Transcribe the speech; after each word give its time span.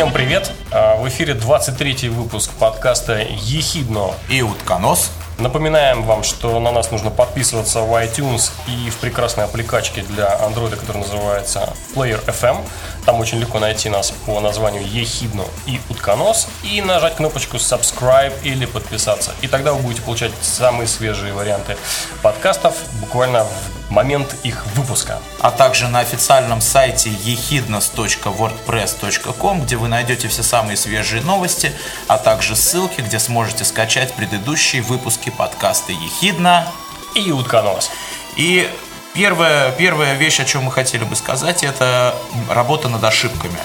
Всем 0.00 0.14
привет! 0.14 0.50
А, 0.72 0.96
В 0.96 1.06
эфире 1.08 1.34
23 1.34 2.08
выпуск 2.08 2.52
подкаста 2.58 3.20
«Ехидно». 3.20 4.14
И 4.30 4.40
утконос. 4.40 5.12
Напоминаем 5.40 6.02
вам, 6.02 6.22
что 6.22 6.60
на 6.60 6.70
нас 6.70 6.90
нужно 6.90 7.10
подписываться 7.10 7.80
в 7.80 7.94
iTunes 7.94 8.52
и 8.68 8.90
в 8.90 8.98
прекрасной 8.98 9.44
аппликачке 9.44 10.02
для 10.02 10.26
Android, 10.36 10.76
которая 10.76 11.02
называется 11.02 11.72
Player 11.94 12.22
FM. 12.26 12.58
Там 13.06 13.18
очень 13.20 13.38
легко 13.38 13.58
найти 13.58 13.88
нас 13.88 14.12
по 14.26 14.38
названию 14.40 14.86
«Ехидно» 14.86 15.44
и 15.64 15.80
«Утконос» 15.88 16.46
и 16.62 16.82
нажать 16.82 17.16
кнопочку 17.16 17.56
«Subscribe» 17.56 18.34
или 18.42 18.66
«Подписаться». 18.66 19.32
И 19.40 19.48
тогда 19.48 19.72
вы 19.72 19.80
будете 19.80 20.02
получать 20.02 20.32
самые 20.42 20.86
свежие 20.86 21.32
варианты 21.32 21.78
подкастов 22.22 22.74
буквально 23.00 23.44
в 23.44 23.79
момент 23.90 24.34
их 24.44 24.64
выпуска. 24.74 25.20
А 25.40 25.50
также 25.50 25.88
на 25.88 25.98
официальном 26.00 26.60
сайте 26.60 27.08
ехиднос.wordpress.com, 27.10 29.62
где 29.62 29.76
вы 29.76 29.88
найдете 29.88 30.28
все 30.28 30.42
самые 30.42 30.76
свежие 30.76 31.22
новости, 31.22 31.72
а 32.06 32.18
также 32.18 32.54
ссылки, 32.56 33.00
где 33.02 33.18
сможете 33.18 33.64
скачать 33.64 34.14
предыдущие 34.14 34.82
выпуски 34.82 35.30
подкаста 35.30 35.92
«Ехидна». 35.92 36.66
И 37.14 37.32
«Утконос». 37.32 37.90
И 38.36 38.70
первая, 39.14 39.72
первая 39.72 40.14
вещь, 40.14 40.38
о 40.40 40.44
чем 40.44 40.64
мы 40.64 40.72
хотели 40.72 41.04
бы 41.04 41.16
сказать, 41.16 41.64
это 41.64 42.14
работа 42.48 42.88
над 42.88 43.02
ошибками. 43.02 43.58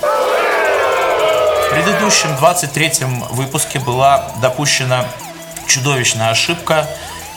В 1.62 1.70
предыдущем 1.70 2.32
23-м 2.42 3.28
выпуске 3.30 3.80
была 3.80 4.32
допущена 4.42 5.06
чудовищная 5.68 6.30
ошибка, 6.30 6.88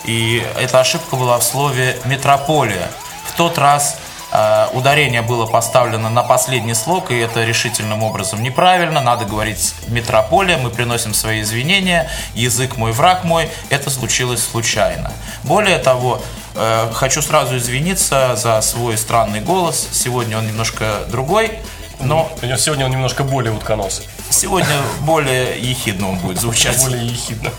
и 0.04 0.44
эта 0.58 0.80
ошибка 0.80 1.16
была 1.16 1.38
в 1.38 1.42
слове 1.42 1.96
«метрополия». 2.04 2.88
В 3.26 3.36
тот 3.36 3.58
раз 3.58 3.98
э, 4.32 4.68
ударение 4.72 5.22
было 5.22 5.46
поставлено 5.46 6.10
на 6.10 6.22
последний 6.22 6.74
слог, 6.74 7.10
и 7.10 7.18
это 7.18 7.44
решительным 7.44 8.02
образом 8.02 8.42
неправильно. 8.42 9.00
Надо 9.00 9.24
говорить 9.24 9.74
«метрополия», 9.88 10.58
мы 10.58 10.70
приносим 10.70 11.14
свои 11.14 11.42
извинения, 11.42 12.10
язык 12.34 12.76
мой, 12.76 12.92
враг 12.92 13.24
мой, 13.24 13.50
это 13.70 13.90
случилось 13.90 14.42
случайно. 14.42 15.12
Более 15.44 15.78
того, 15.78 16.22
э, 16.54 16.90
хочу 16.92 17.22
сразу 17.22 17.56
извиниться 17.58 18.34
за 18.36 18.60
свой 18.62 18.96
странный 18.96 19.40
голос. 19.40 19.88
Сегодня 19.92 20.38
он 20.38 20.46
немножко 20.46 21.04
другой, 21.08 21.58
но 22.00 22.30
Сегодня 22.56 22.86
он 22.86 22.92
немножко 22.92 23.24
более 23.24 23.52
утконос. 23.52 24.02
сегодня 24.30 24.74
более 25.00 25.58
ехидно 25.60 26.10
он 26.10 26.18
будет 26.18 26.40
звучать. 26.40 26.80
Более 26.84 27.06
ехидно. 27.06 27.50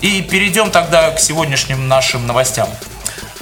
И 0.00 0.22
перейдем 0.22 0.70
тогда 0.70 1.10
к 1.10 1.18
сегодняшним 1.18 1.88
нашим 1.88 2.26
новостям. 2.26 2.68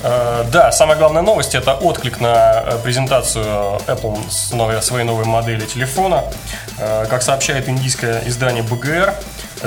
Э, 0.02 0.44
Да, 0.50 0.72
самая 0.72 0.96
главная 0.96 1.22
новость 1.22 1.54
это 1.54 1.74
отклик 1.74 2.20
на 2.20 2.62
э, 2.64 2.78
презентацию 2.82 3.44
Apple 3.86 4.18
с 4.30 4.52
новой, 4.52 4.80
своей 4.82 5.04
новой 5.04 5.24
модели 5.24 5.66
телефона. 5.66 6.24
Э, 6.78 7.06
Как 7.10 7.22
сообщает 7.22 7.68
индийское 7.68 8.22
издание 8.26 8.62
BGR, 8.62 9.14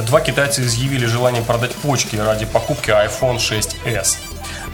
два 0.03 0.21
китайца 0.21 0.63
изъявили 0.63 1.05
желание 1.05 1.43
продать 1.43 1.75
почки 1.75 2.15
ради 2.15 2.45
покупки 2.45 2.89
iPhone 2.89 3.37
6s. 3.37 4.17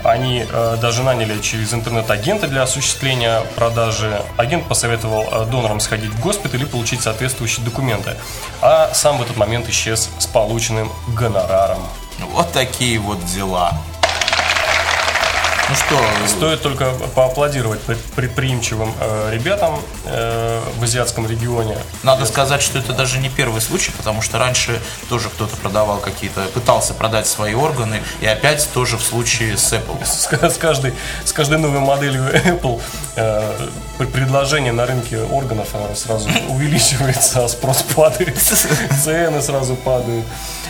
Они 0.04 0.46
даже 0.82 1.02
наняли 1.02 1.42
через 1.42 1.74
интернет 1.74 2.12
агента 2.12 2.48
для 2.48 2.62
осуществления 2.62 3.42
продажи. 3.56 4.22
Агент 4.38 4.68
посоветовал 4.68 5.46
донорам 5.48 5.80
сходить 5.80 6.12
в 6.12 6.20
госпиталь 6.20 6.62
и 6.62 6.66
получить 6.66 7.02
соответствующие 7.02 7.66
документы. 7.66 8.12
А 8.62 8.94
сам 8.94 9.18
в 9.18 9.24
этот 9.24 9.36
момент 9.38 9.68
исчез 9.68 10.10
с 10.20 10.28
полученным 10.28 10.92
гонораром. 11.08 11.80
Вот 12.20 12.52
такие 12.52 13.00
вот 13.00 13.24
дела. 13.26 13.74
Ну 15.68 15.76
что, 15.76 16.00
Стоит 16.28 16.62
только 16.62 16.92
поаплодировать 17.16 17.82
пред- 17.82 17.98
предприимчивым 18.14 18.94
э, 19.00 19.32
ребятам 19.34 19.80
э, 20.06 20.62
в 20.78 20.84
азиатском 20.84 21.28
регионе. 21.28 21.76
надо 22.04 22.28
сказать, 22.28 22.62
что 22.62 22.78
это 22.78 22.94
даже 22.94 23.18
не 23.18 23.30
первый 23.30 23.62
случай, 23.62 23.92
потому 23.98 24.22
что 24.22 24.38
раньше 24.38 24.80
тоже 25.10 25.28
кто-то 25.30 25.58
продавал 25.58 25.98
какие-то, 25.98 26.42
пытался 26.54 26.94
продать 26.94 27.26
свои 27.26 27.56
органы, 27.56 28.04
и 28.22 28.28
опять 28.28 28.70
тоже 28.76 28.98
в 28.98 29.02
случае 29.02 29.58
с 29.58 29.74
Apple. 29.74 30.06
С, 30.06 30.28
с 30.30 30.58
каждой, 30.60 30.94
с 31.26 31.34
каждой 31.34 31.58
новой 31.58 31.80
моделью 31.80 32.26
Apple 32.32 32.80
э, 33.16 33.68
пр- 33.98 34.08
предложение 34.08 34.72
на 34.72 34.86
рынке 34.86 35.18
органов 35.24 35.70
сразу 35.96 36.30
увеличивается, 36.50 37.44
а 37.44 37.48
спрос 37.48 37.82
падает. 37.96 38.38
Цены 39.04 39.42
сразу 39.42 39.76
падают. 39.76 40.26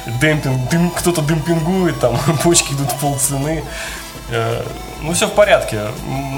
Демпинг, 0.06 0.70
дым- 0.72 0.92
кто-то 0.96 1.22
демпингует, 1.22 2.00
там 2.00 2.18
почки 2.44 2.74
идут 2.74 2.92
в 2.92 3.00
полцены. 3.00 3.64
Э, 4.30 4.64
ну, 5.02 5.14
все 5.14 5.28
в 5.28 5.32
порядке. 5.34 5.82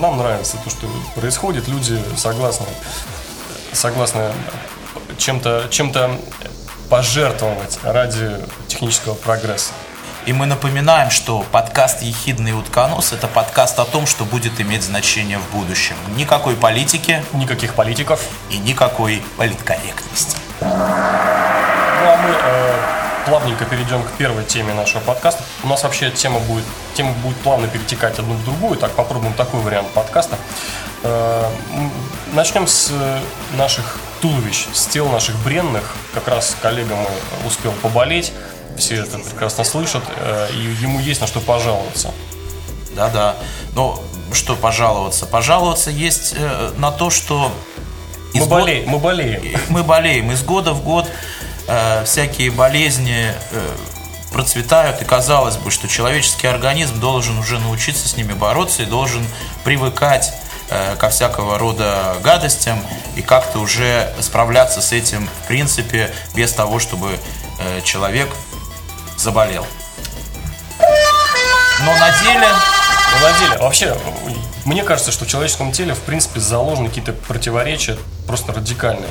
Нам 0.01 0.17
нравится 0.17 0.57
то, 0.63 0.69
что 0.69 0.88
происходит. 1.16 1.67
Люди 1.67 2.00
согласны, 2.16 2.66
согласны 3.73 4.31
чем-то 5.17 5.67
чем-то 5.69 6.17
пожертвовать 6.89 7.79
ради 7.83 8.31
технического 8.67 9.13
прогресса. 9.16 9.73
И 10.25 10.34
мы 10.34 10.45
напоминаем, 10.45 11.09
что 11.09 11.45
подкаст 11.53 12.01
«Ехидный 12.01 12.51
утконос»— 12.51 13.11
это 13.13 13.28
подкаст 13.28 13.79
о 13.79 13.85
том, 13.85 14.05
что 14.05 14.25
будет 14.25 14.59
иметь 14.59 14.84
значение 14.84 15.38
в 15.38 15.55
будущем. 15.55 15.95
Никакой 16.17 16.55
политики 16.55 17.23
Никаких 17.34 17.75
политиков. 17.75 18.19
и 18.49 18.57
никакой 18.57 19.23
политкорректности. 19.38 20.35
Ну 20.59 20.67
а 20.69 22.17
мы 22.22 22.29
э, 22.29 22.97
плавненько 23.28 23.66
перейдем 23.66 24.04
к 24.04 24.12
первой 24.12 24.46
теме 24.46 24.74
нашего 24.74 25.02
подкаста. 25.02 25.44
У 25.64 25.68
нас 25.68 25.84
вообще 25.84 26.10
тема 26.12 26.40
будет, 26.40 26.64
тема 26.96 27.12
будет 27.24 27.36
плавно 27.38 27.68
перетекать 27.68 28.18
одну 28.20 28.36
в 28.36 28.44
другую. 28.46 28.78
Так, 28.80 28.92
попробуем 28.92 29.34
такой 29.34 29.60
вариант 29.60 29.90
подкаста. 29.90 30.38
Э, 31.04 31.46
начнем 32.34 32.68
с 32.68 32.90
э, 32.92 33.20
наших 33.58 33.98
туловищ, 34.22 34.68
с 34.74 34.86
тел 34.88 35.10
наших 35.10 35.36
бренных. 35.44 35.84
Как 36.14 36.28
раз 36.30 36.56
коллега 36.62 36.96
мой 36.96 37.12
успел 37.46 37.74
поболеть. 37.82 38.32
Все 38.78 38.96
это 39.04 39.18
прекрасно 39.20 39.66
слышат. 39.66 40.04
э, 40.16 40.48
и 40.54 40.58
ему 40.82 41.00
есть 41.00 41.20
на 41.20 41.28
что 41.28 41.42
пожаловаться. 41.42 42.14
Да-да. 42.96 43.36
Ну, 43.76 44.02
что 44.32 44.56
пожаловаться? 44.56 45.26
Пожаловаться 45.26 45.92
есть 45.92 46.36
на 46.78 46.92
то, 46.92 47.09
что... 47.09 47.52
Мы 48.34 48.40
из 48.40 48.48
год- 48.48 48.59
мы 48.88 49.00
болеем. 49.00 49.59
мы 49.70 49.84
болеем. 49.84 50.32
Из 50.32 50.44
года 50.44 50.72
в 50.74 50.84
год 50.84 51.09
э, 51.67 52.03
всякие 52.05 52.51
болезни 52.51 53.31
э, 53.51 53.75
процветают, 54.31 55.01
и 55.01 55.05
казалось 55.05 55.57
бы, 55.57 55.72
что 55.72 55.88
человеческий 55.88 56.47
организм 56.47 57.00
должен 57.00 57.38
уже 57.38 57.59
научиться 57.59 58.07
с 58.07 58.17
ними 58.17 58.33
бороться 58.33 58.83
и 58.83 58.85
должен 58.85 59.25
привыкать 59.63 60.33
э, 60.69 60.95
ко 60.97 61.09
всякого 61.09 61.57
рода 61.57 62.16
гадостям 62.23 62.81
и 63.16 63.22
как-то 63.22 63.59
уже 63.59 64.13
справляться 64.19 64.81
с 64.81 64.91
этим, 64.91 65.28
в 65.44 65.47
принципе, 65.47 66.13
без 66.35 66.53
того, 66.53 66.79
чтобы 66.79 67.19
человек 67.84 68.29
заболел. 69.17 69.66
Но 71.79 71.95
на 71.95 72.11
деле 72.23 72.47
Ну, 73.13 73.28
на 73.28 73.39
деле, 73.39 73.57
вообще, 73.57 73.97
мне 74.66 74.84
кажется, 74.84 75.11
что 75.11 75.25
в 75.25 75.28
человеческом 75.28 75.72
теле, 75.72 75.94
в 75.94 76.01
принципе, 76.01 76.39
заложены 76.39 76.89
какие-то 76.89 77.13
противоречия 77.13 77.97
просто 78.28 78.53
радикальные. 78.53 79.09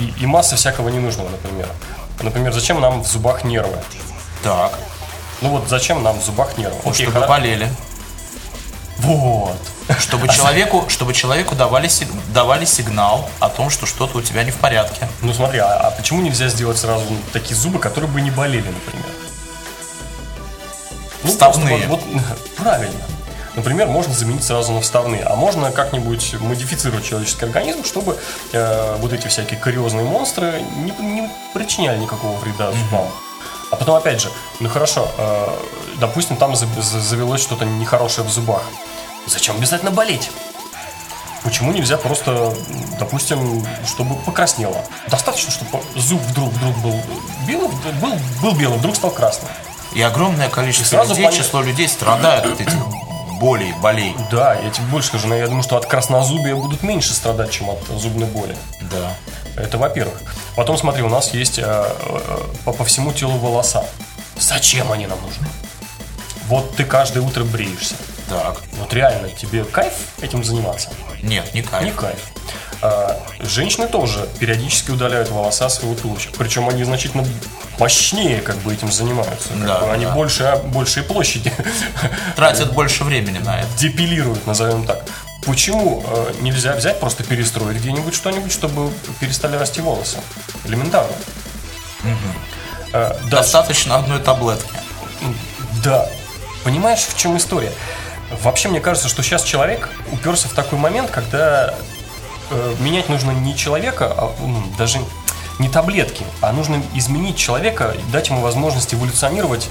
И, 0.00 0.14
и 0.22 0.26
масса 0.26 0.56
всякого 0.56 0.88
ненужного, 0.88 1.28
например. 1.28 1.68
Например, 2.20 2.52
зачем 2.52 2.80
нам 2.80 3.02
в 3.02 3.06
зубах 3.06 3.44
нервы? 3.44 3.76
так, 4.42 4.72
Ну 5.42 5.50
вот 5.50 5.68
зачем 5.68 6.02
нам 6.02 6.18
в 6.18 6.24
зубах 6.24 6.56
нервы? 6.56 6.78
Окей, 6.84 7.06
чтобы 7.06 7.20
хоро- 7.20 7.28
болели. 7.28 7.68
Вот. 8.98 9.56
Чтобы 9.98 10.28
человеку, 10.28 10.84
чтобы 10.88 11.12
человеку 11.12 11.54
давали, 11.54 11.90
давали 12.32 12.64
сигнал 12.64 13.28
о 13.40 13.48
том, 13.48 13.68
что 13.70 13.86
что-то 13.86 14.18
у 14.18 14.22
тебя 14.22 14.44
не 14.44 14.50
в 14.50 14.56
порядке. 14.56 15.08
Ну 15.20 15.34
смотри, 15.34 15.58
а, 15.58 15.74
а 15.74 15.90
почему 15.90 16.22
нельзя 16.22 16.48
сделать 16.48 16.78
сразу 16.78 17.04
такие 17.32 17.56
зубы, 17.56 17.78
которые 17.78 18.10
бы 18.10 18.20
не 18.20 18.30
болели, 18.30 18.68
например? 18.68 19.06
Ну, 21.24 21.30
Вставные. 21.30 21.86
просто 21.86 21.88
Вот, 21.88 22.00
вот, 22.12 22.46
правильно. 22.56 23.00
Например, 23.56 23.88
можно 23.88 24.14
заменить 24.14 24.44
сразу 24.44 24.72
на 24.72 24.80
вставные, 24.80 25.22
а 25.24 25.34
можно 25.34 25.70
как-нибудь 25.72 26.34
модифицировать 26.40 27.04
человеческий 27.04 27.44
организм, 27.46 27.84
чтобы 27.84 28.16
э, 28.52 28.96
вот 29.00 29.12
эти 29.12 29.26
всякие 29.28 29.58
кариозные 29.58 30.04
монстры 30.04 30.62
не, 30.76 30.92
не 31.04 31.30
причиняли 31.52 31.98
никакого 31.98 32.36
вреда 32.38 32.70
зубам. 32.72 33.08
А 33.72 33.76
потом, 33.76 33.96
опять 33.96 34.20
же, 34.20 34.30
ну 34.60 34.68
хорошо, 34.68 35.08
э, 35.18 35.48
допустим, 35.98 36.36
там 36.36 36.54
за- 36.56 36.66
за- 36.80 37.00
завелось 37.00 37.40
что-то 37.42 37.64
нехорошее 37.64 38.26
в 38.26 38.30
зубах. 38.30 38.62
Зачем 39.26 39.56
обязательно 39.56 39.90
болеть? 39.90 40.30
Почему 41.42 41.72
нельзя 41.72 41.96
просто, 41.96 42.54
допустим, 42.98 43.64
чтобы 43.86 44.14
покраснело? 44.14 44.76
Достаточно, 45.08 45.50
чтобы 45.50 45.82
зуб 45.96 46.20
вдруг, 46.22 46.52
вдруг 46.52 46.76
был 46.78 47.00
белым, 47.48 47.70
был, 48.00 48.12
был 48.42 48.52
белым, 48.54 48.78
вдруг 48.78 48.94
стал 48.94 49.10
красным. 49.10 49.50
И 49.94 50.02
огромное 50.02 50.48
количество 50.50 50.96
сразу 50.98 51.10
людей, 51.12 51.24
понятно. 51.24 51.44
число 51.44 51.62
людей 51.62 51.88
страдают 51.88 52.44
от 52.46 52.60
этих 52.60 52.74
болей, 53.40 53.72
болей. 53.82 54.14
Да, 54.30 54.54
я 54.54 54.70
тебе 54.70 54.86
больше 54.86 55.08
скажу, 55.08 55.26
но 55.26 55.34
я 55.34 55.46
думаю, 55.46 55.62
что 55.62 55.76
от 55.76 55.86
краснозубия 55.86 56.54
будут 56.54 56.82
меньше 56.82 57.14
страдать, 57.14 57.50
чем 57.50 57.70
от 57.70 57.82
зубной 57.88 58.28
боли. 58.28 58.54
Да. 58.82 59.16
Это 59.56 59.78
во-первых. 59.78 60.22
Потом 60.54 60.76
смотри, 60.76 61.02
у 61.02 61.08
нас 61.08 61.32
есть 61.34 61.58
э, 61.58 61.64
э, 61.64 62.38
по, 62.64 62.72
по 62.72 62.84
всему 62.84 63.12
телу 63.12 63.32
волоса. 63.32 63.84
Зачем 64.38 64.92
они 64.92 65.06
нам 65.06 65.20
нужны? 65.22 65.46
Вот 66.46 66.76
ты 66.76 66.84
каждое 66.84 67.20
утро 67.20 67.44
бреешься. 67.44 67.94
Так. 68.28 68.60
Вот 68.78 68.92
реально, 68.92 69.30
тебе 69.30 69.64
кайф 69.64 69.92
этим 70.20 70.44
заниматься? 70.44 70.90
Нет, 71.22 71.52
не 71.54 71.62
кайф. 71.62 71.84
Не 71.84 71.92
кайф. 71.92 72.18
А, 72.82 73.20
женщины 73.40 73.86
тоже 73.88 74.26
периодически 74.38 74.90
удаляют 74.90 75.28
волоса 75.30 75.68
своего 75.68 75.94
туловища. 75.94 76.30
Причем 76.38 76.68
они 76.68 76.84
значительно 76.84 77.26
мощнее 77.78 78.40
как 78.40 78.56
бы 78.58 78.72
этим 78.72 78.90
занимаются. 78.90 79.48
Как 79.50 79.66
Да, 79.66 79.80
бы 79.80 79.92
они 79.92 80.06
да. 80.06 80.12
больше, 80.14 80.60
большие 80.66 81.02
площади 81.04 81.52
Тратят 82.36 82.72
больше 82.72 83.04
времени 83.04 83.38
на 83.38 83.60
это. 83.60 83.68
депилируют, 83.78 84.46
назовем 84.46 84.86
так. 84.86 85.04
Почему 85.46 86.02
э, 86.06 86.32
нельзя 86.40 86.74
взять, 86.74 87.00
просто 87.00 87.22
перестроить 87.24 87.78
где-нибудь 87.78 88.14
что-нибудь, 88.14 88.52
чтобы 88.52 88.92
перестали 89.20 89.56
расти 89.56 89.80
волосы? 89.80 90.18
Элементарно. 90.66 91.12
Э, 92.92 93.08
дальше. 93.08 93.28
Достаточно 93.30 93.96
одной 93.96 94.20
таблетки. 94.20 94.68
Да. 95.84 96.08
Понимаешь, 96.64 97.00
в 97.00 97.16
чем 97.16 97.36
история? 97.36 97.72
Вообще, 98.42 98.68
мне 98.68 98.80
кажется, 98.80 99.08
что 99.08 99.22
сейчас 99.22 99.42
человек 99.42 99.88
уперся 100.12 100.48
в 100.48 100.52
такой 100.52 100.78
момент, 100.78 101.10
когда 101.10 101.68
э, 101.68 101.74
менять 102.80 103.08
нужно 103.08 103.32
не 103.32 103.56
человека, 103.56 104.12
а 104.16 104.34
м, 104.40 104.72
даже 104.76 104.98
не 105.58 105.68
таблетки, 105.68 106.24
а 106.40 106.52
нужно 106.52 106.82
изменить 106.94 107.36
человека, 107.36 107.94
дать 108.12 108.28
ему 108.28 108.40
возможность 108.40 108.94
эволюционировать 108.94 109.68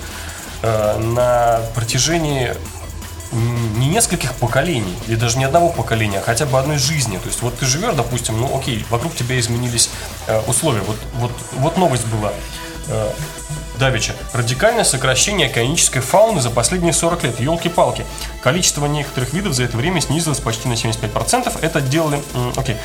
э, 0.62 0.98
на 0.98 1.62
протяжении 1.74 2.56
не 3.32 3.88
нескольких 3.88 4.34
поколений, 4.34 4.96
или 5.08 5.16
даже 5.16 5.38
не 5.38 5.46
одного 5.46 5.70
поколения, 5.70 6.20
а 6.20 6.22
хотя 6.22 6.46
бы 6.46 6.58
одной 6.58 6.78
жизни. 6.78 7.18
То 7.18 7.28
есть 7.28 7.42
вот 7.42 7.58
ты 7.58 7.66
живешь, 7.66 7.94
допустим, 7.94 8.40
ну 8.40 8.58
окей, 8.58 8.84
вокруг 8.90 9.16
тебя 9.16 9.40
изменились 9.40 9.90
э, 10.28 10.42
условия. 10.48 10.82
Вот, 10.82 10.98
вот, 11.16 11.32
вот 11.58 11.78
новость 11.78 12.06
была. 12.08 12.32
Э, 12.88 13.12
Давича. 13.80 14.14
Радикальное 14.34 14.84
сокращение 14.84 15.48
океанической 15.48 16.02
фауны 16.02 16.42
за 16.42 16.50
последние 16.52 16.94
40 16.94 17.24
лет. 17.24 17.40
Елки-палки. 17.40 18.06
Количество 18.44 18.86
некоторых 18.86 19.34
видов 19.34 19.54
за 19.54 19.64
это 19.64 19.78
время 19.78 20.02
снизилось 20.02 20.40
почти 20.40 20.68
на 20.68 20.74
75%. 20.74 21.58
Это 21.62 21.82
делали... 21.82 22.22
Окей. 22.58 22.76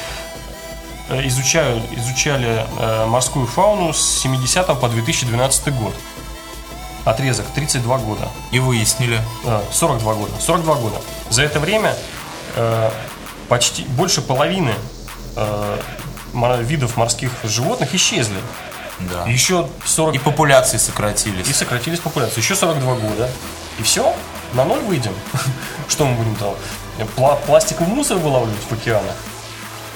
Э, 1.11 1.27
Изучаю, 1.27 1.83
изучали 1.97 2.65
э, 2.79 3.07
морскую 3.07 3.47
фауну 3.47 3.93
с 3.93 4.21
70 4.21 4.81
по 4.81 4.89
2012 4.89 5.75
год. 5.75 5.95
Отрезок 7.05 7.47
32 7.55 7.99
года. 7.99 8.29
И 8.53 8.61
выяснили. 8.61 9.21
Э, 9.45 9.63
42 9.73 10.15
года. 10.15 10.33
42 10.41 10.75
года. 10.77 10.97
За 11.29 11.43
это 11.43 11.59
время 11.59 11.97
э, 12.55 12.91
почти 13.49 13.83
больше 13.83 14.23
половины 14.23 14.75
э, 15.37 15.79
видов 16.63 16.97
морских 16.97 17.33
животных 17.43 17.95
исчезли. 17.95 18.39
Да. 19.01 19.25
Еще 19.27 19.69
40 19.85 20.15
И 20.15 20.19
популяции 20.19 20.77
сократились. 20.79 21.49
и 21.49 21.53
сократились 21.53 21.99
популяции. 22.01 22.41
Еще 22.41 22.55
42 22.55 22.95
года. 22.95 23.31
И 23.79 23.83
все, 23.83 24.15
на 24.55 24.65
ноль 24.65 24.81
выйдем. 24.81 25.13
Что 25.89 26.07
мы 26.07 26.15
будем 26.17 26.37
там? 26.37 26.55
Пла- 27.17 27.39
пластиковый 27.45 27.93
мусор 27.93 28.19
вылавливать 28.19 28.63
в 28.69 28.73
океанах? 28.73 29.15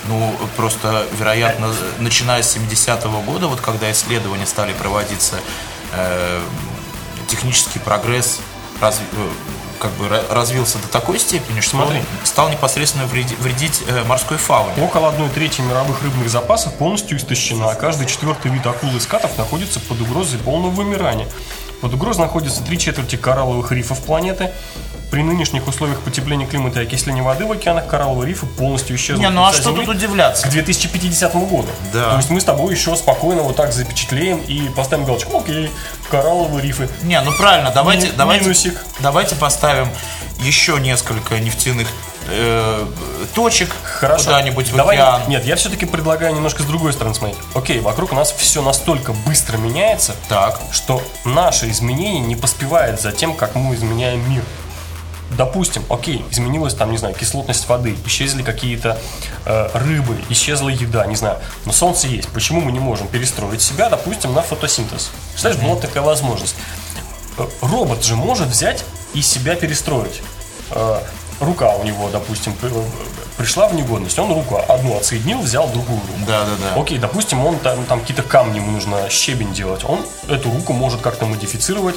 Ну, 0.06 0.34
просто, 0.56 1.06
вероятно, 1.18 1.72
начиная 1.98 2.42
с 2.42 2.56
70-го 2.56 3.20
года, 3.20 3.46
вот 3.48 3.60
когда 3.60 3.90
исследования 3.92 4.46
стали 4.46 4.72
проводиться, 4.72 5.36
э, 5.92 6.40
технический 7.28 7.78
прогресс 7.78 8.38
разви- 8.80 9.02
э, 9.12 9.28
как 9.78 9.90
бы 9.92 10.06
ра- 10.06 10.24
развился 10.32 10.78
до 10.78 10.88
такой 10.88 11.18
степени, 11.18 11.60
что 11.60 11.76
Смотри. 11.76 11.98
он 11.98 12.04
стал 12.26 12.48
непосредственно 12.50 13.06
вреди- 13.06 13.36
вредить 13.36 13.82
э, 13.86 14.04
морской 14.04 14.36
фауне. 14.36 14.82
Около 14.82 15.08
одной 15.08 15.28
трети 15.30 15.60
мировых 15.60 16.02
рыбных 16.02 16.28
запасов 16.28 16.74
полностью 16.74 17.16
истощена, 17.18 17.70
а 17.70 17.74
каждый 17.74 18.06
четвертый 18.06 18.50
вид 18.50 18.66
акул 18.66 18.90
и 18.96 19.00
скатов 19.00 19.36
находится 19.38 19.80
под 19.80 20.00
угрозой 20.00 20.38
полного 20.38 20.70
вымирания. 20.70 21.26
Под 21.80 21.94
угрозой 21.94 22.22
находятся 22.22 22.62
три 22.62 22.78
четверти 22.78 23.16
коралловых 23.16 23.70
рифов 23.72 24.00
планеты. 24.00 24.50
При 25.10 25.22
нынешних 25.22 25.66
условиях 25.66 26.00
потепления 26.00 26.46
климата 26.46 26.80
и 26.80 26.84
окисления 26.84 27.22
воды 27.22 27.46
в 27.46 27.52
океанах 27.52 27.86
коралловые 27.86 28.28
рифы 28.28 28.44
полностью 28.44 28.94
исчезнут. 28.96 29.20
Не, 29.20 29.30
ну 29.30 29.42
а 29.44 29.52
что 29.54 29.72
тут 29.72 29.88
удивляться? 29.88 30.46
К 30.46 30.50
2050 30.50 31.32
году. 31.34 31.64
Да. 31.94 32.10
То 32.10 32.16
есть 32.18 32.28
мы 32.30 32.40
с 32.40 32.44
тобой 32.44 32.74
еще 32.74 32.94
спокойно 32.94 33.42
вот 33.42 33.56
так 33.56 33.72
запечатлеем 33.72 34.38
и 34.38 34.68
поставим 34.68 35.06
галочку. 35.06 35.38
Окей, 35.38 35.70
коралловые 36.10 36.62
рифы. 36.62 36.88
Не, 37.02 37.20
ну 37.22 37.32
правильно, 37.38 37.70
давайте, 37.74 38.08
Ми- 38.08 38.12
давайте, 38.16 38.44
минусик. 38.44 38.84
давайте 39.00 39.34
поставим 39.36 39.88
еще 40.40 40.78
несколько 40.78 41.38
нефтяных 41.40 41.88
э, 42.30 42.86
точек 43.34 43.70
Хорошо. 43.82 44.24
куда-нибудь 44.26 44.68
в 44.68 44.76
Давай, 44.76 44.96
океан. 44.98 45.22
Нет, 45.28 45.46
я 45.46 45.56
все-таки 45.56 45.86
предлагаю 45.86 46.34
немножко 46.34 46.62
с 46.62 46.66
другой 46.66 46.92
стороны 46.92 47.14
смотреть. 47.14 47.38
Окей, 47.54 47.80
вокруг 47.80 48.12
нас 48.12 48.30
все 48.36 48.60
настолько 48.60 49.14
быстро 49.14 49.56
меняется, 49.56 50.14
Так. 50.28 50.60
что 50.70 51.02
наше 51.24 51.70
изменение 51.70 52.20
не 52.20 52.36
поспевает 52.36 53.00
за 53.00 53.10
тем, 53.12 53.34
как 53.34 53.54
мы 53.54 53.74
изменяем 53.74 54.28
мир. 54.30 54.42
Допустим, 55.36 55.84
окей, 55.90 56.24
изменилась 56.30 56.74
там, 56.74 56.90
не 56.90 56.96
знаю, 56.96 57.14
кислотность 57.14 57.68
воды, 57.68 57.96
исчезли 58.06 58.42
какие-то 58.42 58.98
э, 59.44 59.68
рыбы, 59.74 60.16
исчезла 60.30 60.70
еда, 60.70 61.06
не 61.06 61.16
знаю. 61.16 61.38
Но 61.66 61.72
солнце 61.72 62.06
есть. 62.06 62.28
Почему 62.28 62.60
мы 62.62 62.72
не 62.72 62.80
можем 62.80 63.08
перестроить 63.08 63.60
себя, 63.60 63.90
допустим, 63.90 64.32
на 64.32 64.40
фотосинтез? 64.40 65.10
Представляешь, 65.32 65.62
была 65.62 65.76
такая 65.80 66.02
возможность. 66.02 66.56
Э, 67.36 67.46
Робот 67.60 68.04
же 68.04 68.16
может 68.16 68.48
взять 68.48 68.84
и 69.12 69.20
себя 69.20 69.54
перестроить. 69.54 70.22
Э, 70.70 71.00
Рука 71.40 71.76
у 71.76 71.84
него, 71.84 72.08
допустим, 72.10 72.54
э, 72.62 72.82
пришла 73.38 73.68
в 73.68 73.74
негодность, 73.74 74.18
он 74.18 74.32
руку 74.32 74.60
одну 74.68 74.96
отсоединил, 74.96 75.38
взял 75.38 75.68
другую 75.68 76.00
руку. 76.00 76.18
Да, 76.26 76.44
да, 76.44 76.74
да. 76.74 76.80
Окей, 76.80 76.98
допустим, 76.98 77.44
он 77.46 77.58
там, 77.60 77.84
там 77.86 78.00
какие-то 78.00 78.24
камни, 78.24 78.56
ему 78.56 78.72
нужно 78.72 79.08
щебень 79.08 79.54
делать. 79.54 79.84
Он 79.84 80.04
эту 80.28 80.50
руку 80.50 80.72
может 80.72 81.00
как-то 81.00 81.24
модифицировать, 81.24 81.94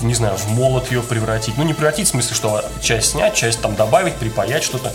в, 0.00 0.04
не 0.04 0.14
знаю, 0.14 0.36
в 0.36 0.48
молот 0.50 0.90
ее 0.90 1.02
превратить. 1.02 1.56
Ну, 1.56 1.62
не 1.62 1.72
превратить, 1.72 2.08
в 2.08 2.10
смысле, 2.10 2.34
что 2.34 2.64
часть 2.82 3.12
снять, 3.12 3.34
часть 3.34 3.62
там 3.62 3.76
добавить, 3.76 4.16
припаять 4.16 4.64
что-то, 4.64 4.92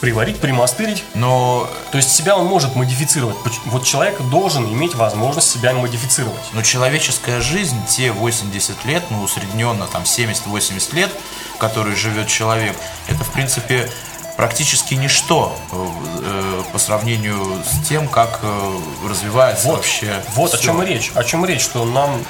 приварить, 0.00 0.38
примастырить. 0.38 1.04
Но, 1.14 1.68
То 1.92 1.98
есть 1.98 2.10
себя 2.10 2.36
он 2.36 2.46
может 2.46 2.74
модифицировать. 2.74 3.36
Вот 3.66 3.84
человек 3.84 4.20
должен 4.30 4.66
иметь 4.72 4.96
возможность 4.96 5.50
себя 5.50 5.72
модифицировать. 5.72 6.42
но 6.52 6.62
человеческая 6.62 7.40
жизнь, 7.40 7.76
те 7.88 8.10
80 8.10 8.84
лет, 8.86 9.04
ну, 9.10 9.22
усредненно 9.22 9.86
там 9.86 10.02
70-80 10.02 10.94
лет, 10.96 11.10
которые 11.58 11.94
живет 11.94 12.26
человек, 12.26 12.76
это, 13.06 13.22
в 13.22 13.32
принципе, 13.32 13.88
практически 14.38 14.94
ничто 14.94 15.52
э, 15.72 15.86
э, 16.22 16.62
по 16.72 16.78
сравнению 16.78 17.60
с 17.68 17.84
тем, 17.88 18.06
как 18.06 18.38
э, 18.44 18.78
развивается 19.10 19.66
Вот, 19.66 19.78
вообще 19.78 20.22
вот 20.36 20.54
о 20.54 20.56
всё. 20.56 20.66
чем 20.66 20.80
и 20.84 20.86
речь. 20.86 21.10
О 21.16 21.24
чем 21.24 21.44
речь, 21.44 21.60
что 21.60 21.84
нам, 21.84 22.24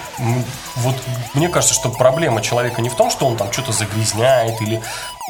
вот 0.77 0.97
мне 1.35 1.51
кажется, 1.51 1.75
что 1.75 1.91
проблема 1.91 2.41
человека 2.41 2.81
не 2.81 2.89
в 2.89 2.95
том, 2.95 3.11
что 3.11 3.27
он 3.27 3.37
там 3.37 3.53
что-то 3.53 3.73
загрязняет 3.73 4.61
или 4.63 4.81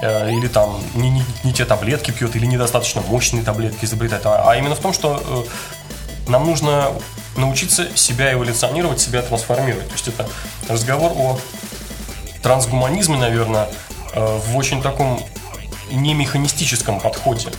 или 0.00 0.47
там 0.47 0.81
не, 0.95 1.11
не- 1.11 1.25
не 1.43 1.52
те 1.52 1.64
таблетки 1.64 2.12
пьет, 2.12 2.37
или 2.37 2.47
недостаточно 2.47 3.00
мощные 3.09 3.43
таблетки 3.43 3.85
изобретает, 3.85 4.25
а, 4.26 4.45
а 4.49 4.55
именно 4.57 4.76
в 4.76 4.79
том, 4.79 4.93
что 4.93 5.45
нам 6.29 6.47
нужно 6.47 6.93
научиться 7.35 7.88
себя 7.97 8.33
эволюционировать, 8.33 9.00
себя 9.00 9.23
трансформировать. 9.23 9.88
То 9.88 9.95
есть 9.95 10.07
это 10.07 10.29
разговор 10.69 11.11
о 11.17 11.41
трансгуманизме, 12.45 13.17
наверное, 13.17 13.69
в 14.14 14.57
очень 14.57 14.81
таком 14.81 15.21
не 15.90 16.14
механистическом 16.14 17.00
подходе. 17.00 17.50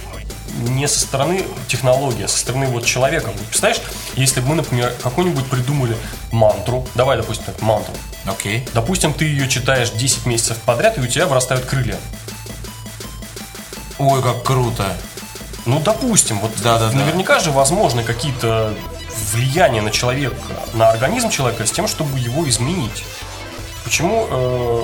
Не 0.67 0.87
со 0.87 0.99
стороны 0.99 1.45
технологии, 1.67 2.23
а 2.23 2.27
со 2.27 2.37
стороны 2.39 2.67
вот 2.67 2.85
человека. 2.85 3.31
Представляешь, 3.49 3.81
если 4.15 4.41
бы 4.41 4.47
мы, 4.49 4.55
например, 4.55 4.93
какую-нибудь 5.03 5.45
придумали 5.45 5.95
мантру, 6.31 6.87
давай, 6.95 7.17
допустим, 7.17 7.45
так, 7.45 7.61
мантру. 7.61 7.93
Окей. 8.25 8.67
Допустим, 8.73 9.13
ты 9.13 9.25
ее 9.25 9.47
читаешь 9.47 9.91
10 9.91 10.25
месяцев 10.25 10.57
подряд, 10.65 10.97
и 10.97 11.01
у 11.01 11.07
тебя 11.07 11.27
вырастают 11.27 11.65
крылья. 11.65 11.97
Ой, 13.97 14.21
как 14.21 14.43
круто. 14.43 14.85
Ну, 15.65 15.79
допустим, 15.79 16.39
вот 16.39 16.51
Да-да-да. 16.63 16.97
наверняка 16.97 17.39
же 17.39 17.51
возможны 17.51 18.03
какие-то 18.03 18.73
влияния 19.33 19.81
на 19.81 19.91
человека, 19.91 20.35
на 20.73 20.89
организм 20.89 21.29
человека 21.29 21.65
с 21.65 21.71
тем, 21.71 21.87
чтобы 21.87 22.17
его 22.19 22.47
изменить. 22.47 23.03
Почему, 23.83 24.27
э, 24.29 24.83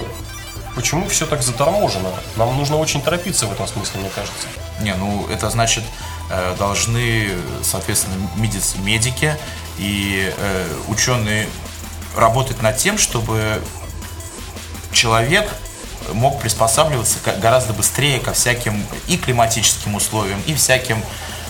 почему 0.76 1.08
все 1.08 1.26
так 1.26 1.42
заторможено? 1.42 2.10
Нам 2.36 2.56
нужно 2.58 2.78
очень 2.78 3.02
торопиться 3.02 3.48
в 3.48 3.54
этом 3.54 3.68
смысле, 3.68 4.02
мне 4.02 4.10
кажется. 4.10 4.48
Не, 4.82 4.94
ну 4.96 5.28
это 5.30 5.50
значит 5.50 5.84
э, 6.30 6.56
должны, 6.60 7.32
соответственно, 7.64 8.16
медики 8.36 9.36
и 9.78 10.34
э, 10.38 10.68
ученые 10.88 11.48
работать 12.16 12.62
над 12.62 12.78
тем, 12.78 12.98
чтобы 12.98 13.62
человек 14.92 15.50
мог 16.14 16.40
приспосабливаться 16.40 17.18
гораздо 17.42 17.74
быстрее 17.74 18.20
ко 18.20 18.34
всяким 18.34 18.86
и 19.08 19.18
климатическим 19.18 19.96
условиям, 19.96 20.42
и 20.46 20.54
всяким 20.54 21.04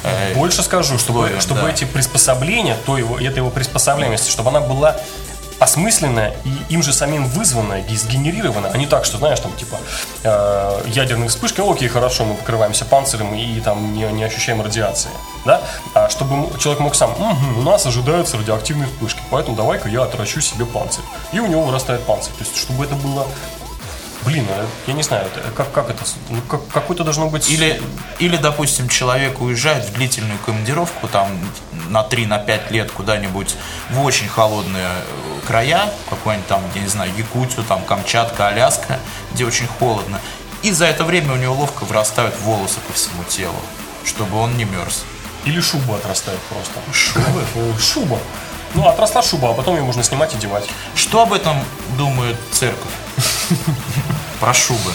э, 0.03 0.33
Больше 0.33 0.63
скажу, 0.63 0.97
чтобы, 0.97 1.19
условиям, 1.19 1.41
чтобы 1.41 1.61
да. 1.61 1.69
эти 1.69 1.83
приспособления, 1.85 2.77
то 2.85 2.97
его, 2.97 3.19
эта 3.19 3.37
его 3.37 3.49
приспособляемость, 3.49 4.29
чтобы 4.29 4.49
она 4.49 4.61
была 4.61 4.99
осмысленное 5.59 6.35
и 6.43 6.73
им 6.73 6.83
же 6.83 6.93
самим 6.93 7.25
вызванное, 7.25 7.83
сгенерированное, 7.95 8.71
а 8.71 8.77
не 8.77 8.87
так, 8.87 9.05
что, 9.05 9.17
знаешь, 9.17 9.39
там, 9.39 9.51
типа, 9.53 9.77
э, 10.23 10.81
ядерные 10.87 11.29
вспышки, 11.29 11.61
окей, 11.61 11.87
хорошо, 11.87 12.25
мы 12.25 12.35
покрываемся 12.35 12.85
панцирем 12.85 13.33
и 13.33 13.59
там 13.61 13.93
не, 13.93 14.03
не 14.11 14.23
ощущаем 14.23 14.61
радиации, 14.61 15.11
да, 15.45 15.61
а 15.93 16.09
чтобы 16.09 16.57
человек 16.59 16.81
мог 16.81 16.95
сам, 16.95 17.11
угу, 17.11 17.59
у 17.59 17.61
нас 17.61 17.85
ожидаются 17.85 18.37
радиоактивные 18.37 18.87
вспышки, 18.87 19.21
поэтому 19.29 19.55
давай-ка 19.55 19.89
я 19.89 20.03
отращу 20.03 20.41
себе 20.41 20.65
панцирь, 20.65 21.03
и 21.31 21.39
у 21.39 21.47
него 21.47 21.63
вырастает 21.63 22.01
панцирь, 22.01 22.33
то 22.33 22.43
есть, 22.43 22.57
чтобы 22.57 22.85
это 22.85 22.95
было 22.95 23.25
Блин, 24.25 24.47
а 24.49 24.65
я 24.87 24.93
не 24.93 25.03
знаю, 25.03 25.27
это, 25.27 25.51
как, 25.51 25.71
как 25.71 25.91
это, 25.91 26.03
ну, 26.29 26.41
как, 26.49 26.67
какой-то 26.69 27.03
должно 27.03 27.29
быть... 27.29 27.47
Или, 27.47 27.79
или, 28.17 28.37
допустим, 28.37 28.89
человек 28.89 29.39
уезжает 29.39 29.85
в 29.85 29.93
длительную 29.93 30.39
командировку, 30.39 31.07
там, 31.07 31.27
на 31.89 32.01
3-5 32.01 32.27
на 32.27 32.73
лет 32.73 32.91
куда-нибудь 32.91 33.55
в 33.91 34.03
очень 34.03 34.27
холодные 34.27 34.87
э, 34.87 35.34
края, 35.45 35.91
какой-нибудь 36.09 36.47
там, 36.47 36.61
я 36.73 36.81
не 36.81 36.87
знаю, 36.87 37.11
Якутию, 37.17 37.63
там, 37.63 37.83
Камчатка, 37.83 38.47
Аляска, 38.47 38.99
где 39.33 39.45
очень 39.45 39.67
холодно. 39.67 40.19
И 40.63 40.71
за 40.71 40.85
это 40.85 41.03
время 41.03 41.33
у 41.33 41.37
него 41.37 41.53
ловко 41.53 41.83
вырастают 41.83 42.35
волосы 42.41 42.79
по 42.87 42.93
всему 42.93 43.23
телу, 43.23 43.55
чтобы 44.03 44.37
он 44.37 44.57
не 44.57 44.65
мерз. 44.65 45.03
Или 45.45 45.61
шуба 45.61 45.97
отрастает 45.97 46.39
просто. 46.49 46.73
Шуба? 46.91 47.43
Шуба. 47.79 48.19
Ну, 48.73 48.87
отросла 48.87 49.21
шуба, 49.21 49.51
а 49.51 49.53
потом 49.53 49.75
ее 49.75 49.83
можно 49.83 50.03
снимать 50.03 50.33
и 50.33 50.37
девать. 50.37 50.67
Что 50.95 51.21
об 51.21 51.33
этом 51.33 51.57
думает 51.97 52.35
церковь? 52.51 52.91
Про 54.39 54.53
шубы. 54.53 54.91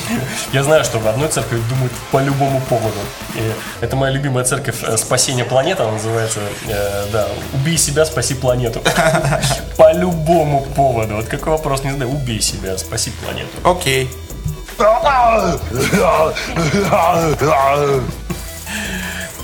Я 0.53 0.63
знаю, 0.63 0.85
что 0.85 0.99
в 0.99 1.09
одной 1.09 1.29
церкви 1.29 1.61
думают 1.69 1.93
по 2.11 2.19
любому 2.19 2.61
поводу. 2.61 2.99
И 3.35 3.53
это 3.81 3.97
моя 3.97 4.13
любимая 4.13 4.45
церковь 4.45 4.83
э, 4.83 4.97
«Спасение 4.99 5.45
планеты», 5.45 5.83
она 5.83 5.93
называется, 5.93 6.41
э, 6.69 7.07
да, 7.13 7.29
«Убей 7.55 7.79
себя, 7.79 8.05
спаси 8.05 8.35
планету». 8.35 8.83
По 9.77 9.93
любому 9.93 10.63
поводу. 10.77 11.17
Вот 11.17 11.27
какой 11.27 11.53
вопрос, 11.53 11.85
не 11.85 11.93
знаю, 11.93 12.11
убей 12.11 12.41
себя, 12.41 12.77
спаси 12.77 13.11
планету. 13.23 13.49
Окей. 13.65 14.11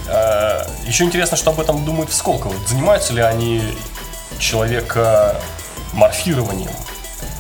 Э, 0.09 0.63
Еще 0.87 1.05
интересно, 1.05 1.37
что 1.37 1.51
об 1.51 1.61
этом 1.61 1.85
думают 1.85 2.11
в 2.11 2.15
Сколково. 2.15 2.55
Занимаются 2.69 3.13
ли 3.13 3.23
они 3.23 3.63
человека 4.39 5.37
морфированием? 5.93 6.71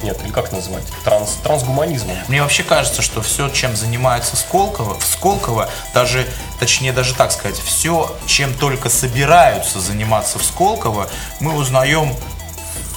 Нет, 0.02 0.18
или 0.22 0.30
как 0.30 0.52
называть? 0.52 0.84
Транс, 1.04 1.36
трансгуманизмом. 1.42 2.16
Мне 2.28 2.42
вообще 2.42 2.62
кажется, 2.62 3.02
что 3.02 3.22
все, 3.22 3.48
чем 3.48 3.74
занимается 3.76 4.36
Сколково, 4.36 4.98
в 4.98 5.04
Сколково, 5.04 5.68
даже, 5.94 6.26
точнее 6.60 6.92
даже 6.92 7.14
так 7.14 7.32
сказать, 7.32 7.58
все, 7.58 8.14
чем 8.26 8.54
только 8.54 8.90
собираются 8.90 9.80
заниматься 9.80 10.38
в 10.38 10.44
Сколково, 10.44 11.08
мы 11.40 11.54
узнаем 11.54 12.14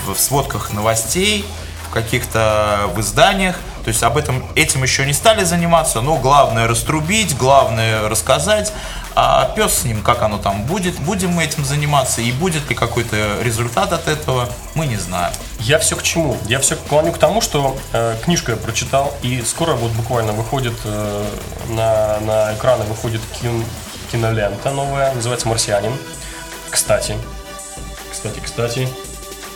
в 0.05 0.17
сводках 0.17 0.71
новостей, 0.71 1.45
в 1.89 1.93
каких-то 1.93 2.89
в 2.93 2.99
изданиях, 2.99 3.57
то 3.89 3.91
есть 3.91 4.03
об 4.03 4.17
этом 4.17 4.45
этим 4.53 4.83
еще 4.83 5.03
не 5.03 5.13
стали 5.13 5.43
заниматься, 5.43 6.01
но 6.01 6.15
главное 6.15 6.67
раструбить, 6.67 7.35
главное 7.35 8.07
рассказать, 8.07 8.71
а 9.15 9.51
пес 9.55 9.79
с 9.79 9.83
ним, 9.83 10.03
как 10.03 10.21
оно 10.21 10.37
там 10.37 10.61
будет, 10.65 10.99
будем 10.99 11.31
мы 11.31 11.43
этим 11.43 11.65
заниматься 11.65 12.21
и 12.21 12.31
будет 12.31 12.69
ли 12.69 12.75
какой-то 12.75 13.41
результат 13.41 13.91
от 13.91 14.07
этого, 14.07 14.47
мы 14.75 14.85
не 14.85 14.97
знаем. 14.97 15.33
Я 15.61 15.79
все 15.79 15.95
к 15.95 16.03
чему? 16.03 16.37
Я 16.45 16.59
все 16.59 16.75
клоню 16.75 17.11
к 17.11 17.17
тому, 17.17 17.41
что 17.41 17.79
э, 17.91 18.15
книжку 18.23 18.51
я 18.51 18.57
прочитал, 18.57 19.11
и 19.23 19.41
скоро 19.41 19.73
вот 19.73 19.89
буквально 19.93 20.33
выходит 20.33 20.75
э, 20.85 21.25
на, 21.69 22.19
на 22.19 22.53
экраны 22.53 22.83
выходит 22.83 23.21
кин, 23.41 23.65
кинолента 24.11 24.69
новая, 24.69 25.15
называется 25.15 25.47
«Марсианин». 25.47 25.93
Кстати, 26.69 27.17
кстати, 28.11 28.39
кстати, 28.39 28.87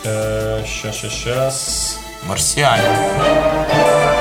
э, 0.02 0.64
сейчас, 0.66 0.96
сейчас, 0.96 1.12
сейчас. 1.12 1.98
Марсианин. 2.24 4.13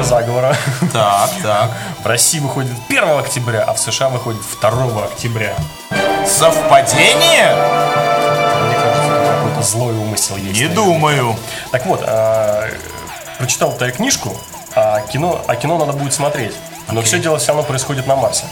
Теория 0.00 0.04
заговора. 0.04 0.56
Так, 0.92 1.30
так. 1.42 1.70
В 2.02 2.06
России 2.06 2.38
выходит 2.38 2.72
1 2.88 3.18
октября, 3.18 3.62
а 3.62 3.74
в 3.74 3.78
США 3.78 4.08
выходит 4.08 4.40
2 4.60 5.04
октября. 5.04 5.54
Совпадение? 6.26 7.54
Мне 8.64 8.74
кажется, 8.74 9.08
тут 9.08 9.28
какой-то 9.28 9.62
злой 9.62 9.94
умысел 9.94 10.36
есть. 10.36 10.54
Не 10.54 10.68
наверное. 10.68 10.74
думаю. 10.74 11.36
Так 11.70 11.86
вот, 11.86 12.02
э, 12.06 12.70
прочитал 13.38 13.76
я 13.80 13.90
книжку, 13.90 14.36
а 14.74 15.00
кино, 15.00 15.42
а 15.46 15.56
кино 15.56 15.78
надо 15.78 15.92
будет 15.92 16.12
смотреть. 16.14 16.54
Но 16.88 17.00
Окей. 17.00 17.04
все 17.04 17.18
дело 17.20 17.38
все 17.38 17.48
равно 17.48 17.62
происходит 17.62 18.06
на 18.06 18.16
Марсе. 18.16 18.44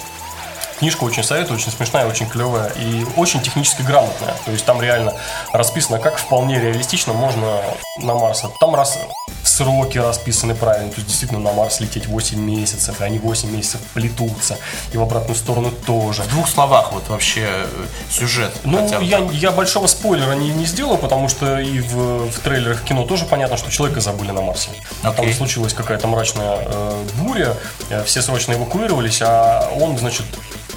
Книжка 0.78 1.04
очень 1.04 1.25
советую, 1.25 1.58
очень 1.58 1.73
смешная, 1.73 2.06
очень 2.06 2.28
клевая 2.28 2.70
и 2.76 3.04
очень 3.16 3.40
технически 3.42 3.82
грамотная. 3.82 4.35
То 4.44 4.52
есть 4.52 4.64
там 4.64 4.80
реально 4.80 5.14
расписано, 5.52 5.99
как 5.99 6.18
вполне 6.18 6.61
реалистично 6.61 7.12
можно 7.12 7.61
на 7.99 8.14
Марс. 8.14 8.44
Там 8.61 8.75
раз 8.75 8.99
сроки 9.42 9.99
расписаны 9.99 10.54
правильно, 10.54 10.90
то 10.90 10.97
есть 10.97 11.08
действительно 11.08 11.40
на 11.40 11.52
Марс 11.52 11.80
лететь 11.80 12.06
8 12.06 12.38
месяцев, 12.38 13.00
и 13.00 13.04
они 13.04 13.18
8 13.18 13.50
месяцев 13.50 13.80
плетутся, 13.94 14.58
и 14.92 14.97
в 14.97 15.02
обратную 15.02 15.37
сторону 15.37 15.73
тоже. 15.87 16.23
В 16.23 16.28
двух 16.28 16.49
словах 16.49 16.92
вот 16.92 17.08
вообще 17.08 17.47
э, 17.47 17.66
сюжет. 18.11 18.52
Ну, 18.64 18.82
хотя 18.82 18.99
бы 18.99 19.04
я, 19.04 19.18
я 19.32 19.50
большого 19.50 19.87
спойлера 19.87 20.32
не, 20.32 20.50
не 20.50 20.66
сделаю, 20.66 20.99
потому 20.99 21.28
что 21.28 21.58
и 21.58 21.80
в, 21.80 22.30
в 22.30 22.38
трейлерах 22.40 22.85
кино 22.85 23.04
тоже 23.04 23.25
понятно, 23.25 23.56
что 23.56 23.70
человека 23.70 24.00
забыли 24.00 24.30
на 24.30 24.42
Марсе. 24.42 24.70
Там 25.02 25.12
Окей. 25.12 25.35
случилась 25.35 25.75
какая-то 25.75 26.06
мрачная 26.06 26.58
э, 26.64 27.04
буря, 27.14 27.56
все 28.04 28.23
срочно 28.23 28.52
эвакуировались, 28.54 29.21
а 29.23 29.71
он, 29.80 29.99
значит, 29.99 30.26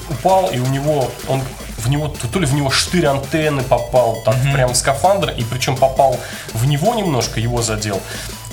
упал, 0.09 0.49
и 0.51 0.59
у 0.59 0.65
него, 0.67 1.09
он 1.27 1.41
в 1.77 1.89
него, 1.89 2.07
то 2.09 2.39
ли 2.39 2.45
в 2.45 2.53
него 2.53 2.69
штырь 2.69 3.05
антенны 3.07 3.63
попал, 3.63 4.21
так 4.23 4.35
прям 4.53 4.73
в 4.73 4.77
скафандр, 4.77 5.31
и 5.31 5.43
причем 5.43 5.75
попал 5.75 6.19
в 6.53 6.65
него 6.67 6.93
немножко, 6.93 7.39
его 7.39 7.61
задел. 7.61 7.99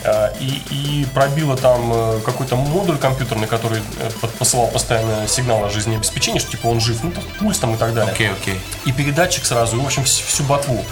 Э, 0.04 0.30
И, 0.40 0.62
и 0.70 1.06
пробило 1.12 1.56
там 1.56 1.90
э, 1.92 2.20
какой-то 2.24 2.56
модуль 2.56 2.96
компьютерный, 2.98 3.46
который 3.48 3.80
э, 4.00 4.10
посылал 4.38 4.68
постоянно 4.68 5.26
сигнал 5.28 5.64
о 5.64 5.68
жизнеобеспечении, 5.70 6.38
что 6.38 6.52
типа 6.52 6.68
он 6.68 6.80
жив, 6.80 7.00
ну, 7.02 7.10
там, 7.10 7.22
пульс 7.38 7.58
там 7.58 7.74
и 7.74 7.76
так 7.76 7.92
далее 7.94 8.12
Окей, 8.12 8.30
окей. 8.30 8.60
и 8.86 8.92
передатчик 8.92 9.44
сразу, 9.44 9.76
и, 9.76 9.80
в 9.80 9.84
общем, 9.86 10.02
вс- 10.04 10.24
всю 10.26 10.44
ботву. 10.44 10.82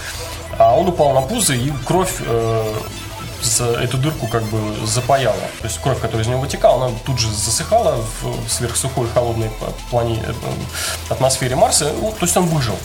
А 0.58 0.74
он 0.76 0.88
упал 0.88 1.12
на 1.14 1.20
пузо, 1.22 1.54
и 1.54 1.70
кровь 1.84 2.14
э, 2.20 2.74
эту 3.80 3.96
дырку 3.98 4.26
как 4.26 4.42
бы 4.44 4.86
запаяла. 4.86 5.36
То 5.60 5.64
есть 5.64 5.78
кровь, 5.80 6.00
которая 6.00 6.24
из 6.24 6.28
него 6.28 6.40
вытекала, 6.40 6.86
она 6.86 6.94
тут 7.04 7.18
же 7.18 7.30
засыхала 7.32 7.96
в 8.22 8.48
сверхсухой 8.50 9.08
холодной 9.14 9.50
плане, 9.90 10.22
э, 10.26 10.32
атмосфере 11.10 11.56
Марса. 11.56 11.92
Ну, 12.00 12.10
то 12.12 12.24
есть 12.26 12.36
он 12.36 12.46
выжил. 12.46 12.76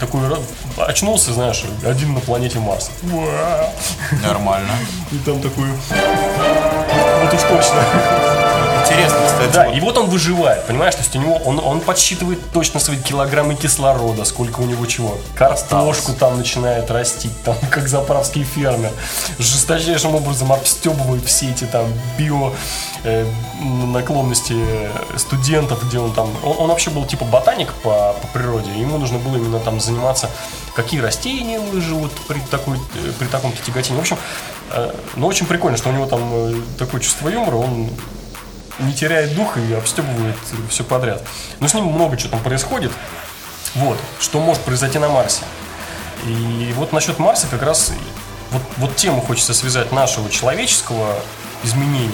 Такой 0.00 0.20
ра- 0.22 0.42
очнулся, 0.86 1.32
знаешь, 1.32 1.64
один 1.86 2.14
на 2.14 2.20
планете 2.20 2.58
Марс. 2.58 2.90
Нормально. 4.22 4.72
И 5.12 5.18
там 5.18 5.40
такой... 5.40 5.68
Вот 5.68 7.34
уж 7.34 7.40
точно. 7.42 8.41
Интересно, 8.92 9.18
кстати. 9.26 9.52
Да, 9.52 9.66
вот 9.66 9.76
и 9.76 9.80
вот 9.80 9.98
он 9.98 10.10
выживает, 10.10 10.66
понимаешь? 10.66 10.94
То 10.94 11.00
есть 11.00 11.16
у 11.16 11.20
него 11.20 11.36
он, 11.44 11.58
он 11.58 11.80
подсчитывает 11.80 12.38
точно 12.52 12.80
свои 12.80 12.98
килограммы 12.98 13.54
кислорода, 13.54 14.24
сколько 14.24 14.60
у 14.60 14.64
него 14.64 14.86
чего. 14.86 15.18
Картошку 15.34 16.12
там 16.12 16.38
начинает 16.38 16.90
растить, 16.90 17.32
там, 17.44 17.56
как 17.70 17.88
заправский 17.88 18.44
фермер. 18.44 18.90
Жесточайшим 19.38 20.14
образом 20.14 20.52
обстебывает 20.52 21.24
все 21.24 21.50
эти 21.50 21.64
там 21.64 21.86
био 22.18 22.52
э, 23.04 23.26
наклонности 23.62 24.56
студентов, 25.16 25.86
где 25.86 25.98
он 25.98 26.12
там. 26.12 26.30
Он, 26.44 26.56
он 26.58 26.68
вообще 26.68 26.90
был 26.90 27.04
типа 27.04 27.24
ботаник 27.24 27.72
по, 27.82 28.14
по 28.20 28.26
природе. 28.28 28.70
Ему 28.72 28.98
нужно 28.98 29.18
было 29.18 29.36
именно 29.36 29.58
там 29.58 29.80
заниматься, 29.80 30.28
какие 30.74 31.00
растения 31.00 31.60
выживут 31.60 32.12
при, 32.28 32.40
такой, 32.50 32.78
э, 32.78 33.12
при 33.18 33.26
таком 33.26 33.52
тяготении. 33.52 33.98
В 33.98 34.00
общем, 34.00 34.18
э, 34.70 34.92
ну 35.16 35.26
очень 35.26 35.46
прикольно, 35.46 35.76
что 35.76 35.90
у 35.90 35.92
него 35.92 36.06
там 36.06 36.20
э, 36.32 36.54
такое 36.78 37.00
чувство 37.00 37.28
юмора, 37.28 37.56
он 37.56 37.90
не 38.82 38.94
теряет 38.94 39.34
духа 39.34 39.60
и 39.60 39.72
обстебывает 39.72 40.36
все 40.68 40.84
подряд. 40.84 41.22
Но 41.60 41.68
с 41.68 41.74
ним 41.74 41.86
много 41.86 42.16
чего 42.16 42.30
там 42.30 42.40
происходит. 42.40 42.92
Вот, 43.74 43.98
что 44.20 44.40
может 44.40 44.62
произойти 44.62 44.98
на 44.98 45.08
Марсе. 45.08 45.42
И 46.26 46.72
вот 46.76 46.92
насчет 46.92 47.18
Марса 47.18 47.46
как 47.50 47.62
раз 47.62 47.92
вот, 48.50 48.62
вот 48.76 48.96
тему 48.96 49.20
хочется 49.20 49.54
связать 49.54 49.92
нашего 49.92 50.28
человеческого 50.28 51.16
изменения, 51.64 52.12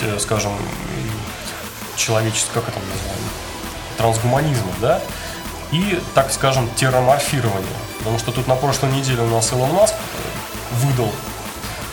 э, 0.00 0.18
скажем, 0.20 0.52
человеческого, 1.96 2.62
как 2.62 2.68
это 2.68 2.78
называем, 2.78 3.30
трансгуманизма, 3.98 4.72
да, 4.80 5.00
и, 5.72 6.00
так 6.14 6.32
скажем, 6.32 6.70
терраморфирования. 6.76 7.66
Потому 7.98 8.18
что 8.18 8.30
тут 8.30 8.46
на 8.46 8.54
прошлой 8.54 8.92
неделе 8.92 9.22
у 9.22 9.28
нас 9.28 9.52
Илон 9.52 9.72
Маск 9.72 9.94
выдал 10.82 11.10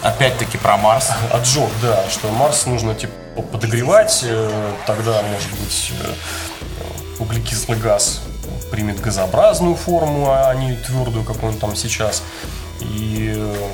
Опять-таки 0.04 0.58
про 0.58 0.76
Марс. 0.76 1.12
отжег, 1.32 1.70
да, 1.82 2.04
что 2.10 2.30
Марс 2.30 2.66
нужно 2.66 2.94
типа 2.94 3.14
подогревать, 3.42 4.22
э, 4.24 4.74
тогда, 4.86 5.22
может 5.24 5.50
быть, 5.52 5.92
э, 6.00 6.14
углекислый 7.20 7.78
газ 7.78 8.22
примет 8.72 9.00
газообразную 9.00 9.76
форму, 9.76 10.32
а 10.32 10.54
не 10.54 10.76
твердую, 10.76 11.24
как 11.24 11.44
он 11.44 11.58
там 11.58 11.76
сейчас. 11.76 12.24
И 12.82 13.34
э, 13.36 13.70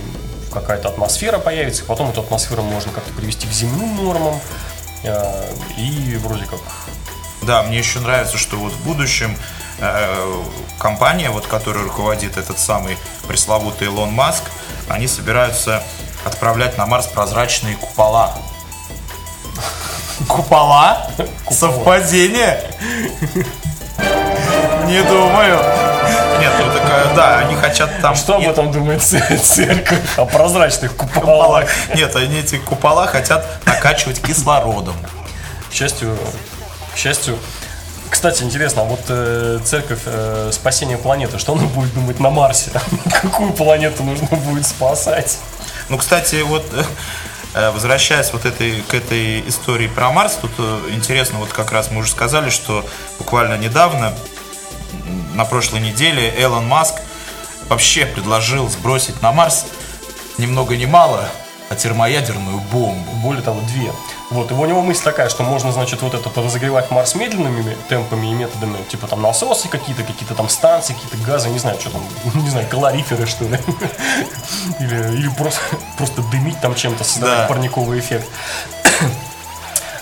какая-то 0.52 0.90
атмосфера 0.90 1.40
появится, 1.40 1.84
потом 1.86 2.10
эту 2.10 2.22
атмосферу 2.22 2.64
можно 2.64 2.92
как-то 2.92 3.12
привести 3.14 3.48
к 3.48 3.52
земным 3.52 3.96
нормам. 3.96 4.40
И 5.78 6.18
вроде 6.22 6.44
как 6.44 6.60
Да, 7.44 7.64
мне 7.64 7.78
еще 7.78 8.00
нравится, 8.00 8.38
что 8.38 8.58
вот 8.58 8.74
в 8.74 8.84
будущем 8.84 9.38
компания, 10.78 11.30
вот, 11.30 11.48
которая 11.48 11.86
руководит 11.86 12.36
этот 12.36 12.60
самый 12.60 12.98
пресловутый 13.26 13.88
Илон 13.88 14.12
Маск, 14.12 14.44
они 14.90 15.08
собираются 15.08 15.82
отправлять 16.26 16.78
на 16.78 16.86
Марс 16.86 17.08
прозрачные 17.08 17.78
купола. 17.78 18.36
Купола? 20.28 21.08
Совпадение? 21.50 22.62
Не 24.86 25.04
думаю. 25.04 25.60
Нет, 26.40 26.54
ну 26.60 26.74
так, 26.74 27.16
да, 27.16 27.40
они 27.40 27.56
хотят 27.56 27.90
там... 28.02 28.16
Что 28.16 28.36
об 28.36 28.44
этом 28.44 28.72
думает 28.72 29.02
церковь? 29.02 30.18
О 30.18 30.26
прозрачных 30.26 30.96
куполах. 30.96 31.66
Нет, 31.94 32.16
они 32.16 32.40
эти 32.40 32.58
купола 32.58 33.08
хотят 33.08 33.46
накачивать 33.66 34.22
кислородом. 34.22 34.96
К 35.70 35.74
счастью, 35.74 36.18
к 36.94 36.98
счастью, 36.98 37.38
кстати, 38.10 38.44
интересно, 38.44 38.84
вот 38.84 39.02
э, 39.10 39.60
церковь 39.64 40.00
э, 40.06 40.50
спасения 40.52 40.98
планеты, 40.98 41.38
что 41.38 41.54
она 41.54 41.64
будет 41.64 41.94
думать 41.94 42.20
на 42.20 42.30
Марсе? 42.30 42.72
Какую 43.22 43.54
планету 43.54 44.04
нужно 44.04 44.28
будет 44.38 44.66
спасать? 44.66 45.38
Ну, 45.90 45.98
кстати, 45.98 46.42
вот 46.42 46.66
э, 46.74 46.84
возвращаясь 47.54 48.32
вот 48.32 48.46
этой, 48.46 48.82
к 48.82 48.94
этой 48.94 49.48
истории 49.48 49.88
про 49.88 50.12
Марс, 50.12 50.38
тут 50.42 50.52
э, 50.58 50.90
интересно, 50.92 51.40
вот 51.40 51.50
как 51.50 51.72
раз 51.72 51.90
мы 51.92 52.00
уже 52.02 52.12
сказали, 52.12 52.50
что 52.50 52.86
буквально 53.18 53.58
недавно, 53.58 54.14
на 55.34 55.46
прошлой 55.46 55.80
неделе, 55.82 56.34
Элон 56.38 56.68
Маск 56.68 56.96
вообще 57.68 58.06
предложил 58.06 58.70
сбросить 58.70 59.22
на 59.22 59.32
Марс 59.32 59.66
ни 60.38 60.46
много 60.46 60.76
ни 60.78 60.86
мало, 60.86 61.28
а 61.70 61.76
термоядерную 61.76 62.60
бомбу. 62.72 63.12
Более 63.14 63.44
того, 63.44 63.62
две. 63.62 63.92
Вот, 64.30 64.52
и 64.52 64.54
у 64.54 64.66
него 64.66 64.82
мысль 64.82 65.04
такая, 65.04 65.28
что 65.28 65.42
можно, 65.42 65.72
значит, 65.72 66.04
вот 66.04 66.14
это 66.14 66.30
разогревать 66.42 66.92
Марс 66.92 67.16
медленными 67.16 67.76
темпами 67.90 68.28
и 68.28 68.32
методами, 68.34 68.78
типа 68.84 69.08
там 69.08 69.24
насосы 69.24 69.68
какие-то, 69.70 70.04
какие-то 70.04 70.36
там 70.36 70.50
станции, 70.50 70.94
какие-то 70.94 71.18
газы, 71.26 71.50
не 71.50 71.58
знаю, 71.58 71.80
что 71.80 71.90
там, 71.90 72.02
не 72.44 72.50
знаю, 72.50 72.68
калориферы, 72.70 73.26
что 73.26 73.46
ли. 73.46 73.58
Или, 74.80 75.14
или 75.16 75.30
просто, 75.30 75.62
просто 75.98 76.22
дымить 76.32 76.60
там 76.62 76.76
чем-то, 76.76 77.04
создавать 77.04 77.40
Да. 77.40 77.48
парниковый 77.48 78.00
эффект. 78.00 78.28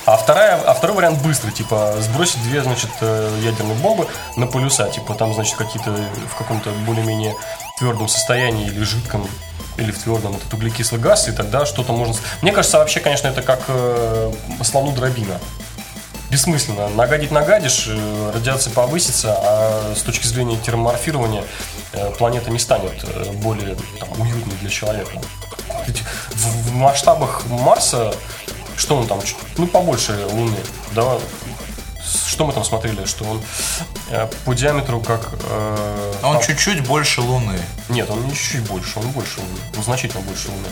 А, 0.05 0.15
вторая, 0.15 0.55
а 0.61 0.73
второй 0.73 0.95
вариант 0.95 1.21
быстрый, 1.21 1.51
типа 1.51 1.95
сбросить 1.99 2.41
две, 2.43 2.63
значит, 2.63 2.89
э, 3.01 3.39
ядерные 3.43 3.75
бомбы 3.75 4.07
на 4.37 4.47
полюса, 4.47 4.89
типа 4.89 5.15
там, 5.15 5.33
значит, 5.33 5.55
какие-то 5.57 5.91
в 6.31 6.35
каком-то 6.37 6.69
более-менее 6.85 7.35
твердом 7.77 8.07
состоянии 8.07 8.67
или 8.67 8.83
жидком, 8.83 9.27
или 9.77 9.91
в 9.91 9.97
твердом 9.97 10.35
этот 10.35 10.53
углекислый 10.53 10.99
газ, 10.99 11.27
и 11.27 11.31
тогда 11.31 11.65
что-то 11.65 11.93
можно... 11.93 12.15
Мне 12.41 12.51
кажется, 12.51 12.79
вообще, 12.79 12.99
конечно, 12.99 13.27
это 13.27 13.41
как 13.41 13.61
э, 13.67 14.31
слону 14.63 14.91
дробина. 14.91 15.39
Бессмысленно. 16.29 16.89
Нагадить 16.89 17.31
нагадишь, 17.31 17.85
э, 17.87 18.31
радиация 18.33 18.73
повысится, 18.73 19.37
а 19.37 19.93
с 19.95 20.01
точки 20.01 20.27
зрения 20.27 20.57
термоморфирования 20.57 21.43
э, 21.93 22.11
планета 22.17 22.49
не 22.49 22.59
станет 22.59 23.03
э, 23.03 23.31
более 23.33 23.77
там, 23.99 24.09
уютной 24.19 24.55
для 24.59 24.69
человека. 24.69 25.21
Ведь 25.85 26.03
в, 26.31 26.73
масштабах 26.73 27.45
Марса, 27.45 28.13
что 28.75 28.97
он 28.97 29.07
там, 29.07 29.21
ну, 29.57 29.67
побольше 29.67 30.17
Луны, 30.31 30.57
да, 30.91 31.17
что 32.37 32.45
мы 32.45 32.53
там 32.53 32.63
смотрели, 32.63 33.03
что 33.05 33.25
он 33.25 33.41
э, 34.11 34.27
по 34.45 34.53
диаметру 34.53 34.99
как... 35.01 35.31
э, 35.49 36.13
Он 36.21 36.33
там- 36.33 36.43
чуть-чуть 36.43 36.85
больше 36.85 37.21
Луны. 37.21 37.59
нет, 37.89 38.07
он 38.11 38.23
не 38.27 38.31
чуть-чуть 38.35 38.61
больше, 38.69 38.99
он 38.99 39.07
больше 39.09 39.39
Луны, 39.39 39.57
ну, 39.75 39.81
значительно 39.81 40.21
больше 40.21 40.49
Луны. 40.49 40.67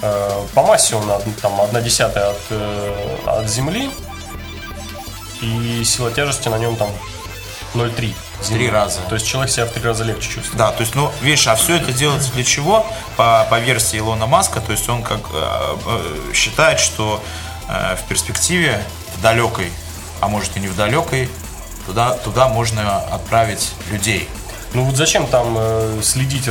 Э, 0.00 0.40
По 0.54 0.62
массе 0.62 0.96
он 0.96 1.06
там 1.42 1.60
одна 1.60 1.82
десятая 1.82 2.30
от, 2.30 2.40
э, 2.48 3.16
от 3.26 3.46
Земли, 3.46 3.90
и 5.42 5.84
сила 5.84 6.10
тяжести 6.10 6.48
на 6.48 6.56
нем 6.56 6.76
там 6.76 6.88
0,3. 7.74 8.14
Земли. 8.42 8.58
Три 8.58 8.70
раза. 8.70 9.00
То 9.10 9.14
есть 9.16 9.26
человек 9.26 9.52
себя 9.52 9.66
в 9.66 9.70
три 9.70 9.82
раза 9.82 10.04
легче 10.04 10.30
чувствует. 10.30 10.56
Да, 10.56 10.70
то 10.72 10.80
есть, 10.80 10.94
ну, 10.94 11.12
видишь, 11.20 11.46
а 11.46 11.54
все 11.56 11.76
это 11.76 11.92
делается 11.92 12.32
для 12.32 12.42
чего? 12.44 12.86
По, 13.18 13.46
по 13.50 13.58
версии 13.60 13.98
Илона 13.98 14.26
Маска, 14.26 14.62
то 14.62 14.72
есть 14.72 14.88
он 14.88 15.02
как 15.02 15.20
э, 15.34 15.76
э, 15.86 16.32
считает, 16.32 16.80
что 16.80 17.22
э, 17.68 17.96
в 17.96 18.08
перспективе, 18.08 18.82
далекой, 19.20 19.70
а 20.22 20.28
может 20.28 20.56
и 20.56 20.60
не 20.60 20.68
в 20.68 20.76
далекой, 20.76 21.28
туда, 21.84 22.12
туда 22.12 22.48
можно 22.48 22.98
отправить 22.98 23.72
людей. 23.90 24.28
Ну 24.72 24.84
вот 24.84 24.96
зачем 24.96 25.26
там 25.26 25.56
э, 25.58 26.00
следить 26.02 26.48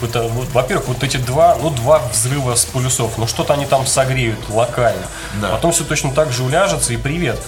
вот, 0.00 0.52
Во-первых, 0.54 0.88
вот 0.88 1.02
эти 1.02 1.18
два, 1.18 1.56
ну 1.60 1.70
два 1.70 1.98
взрыва 2.12 2.54
с 2.54 2.64
полюсов, 2.64 3.18
ну 3.18 3.26
что-то 3.26 3.52
они 3.52 3.66
там 3.66 3.84
согреют 3.84 4.38
локально. 4.48 5.06
Да. 5.42 5.48
Потом 5.48 5.72
все 5.72 5.84
точно 5.84 6.12
так 6.12 6.32
же 6.32 6.44
уляжется 6.44 6.94
и 6.94 6.96
привет. 6.96 7.38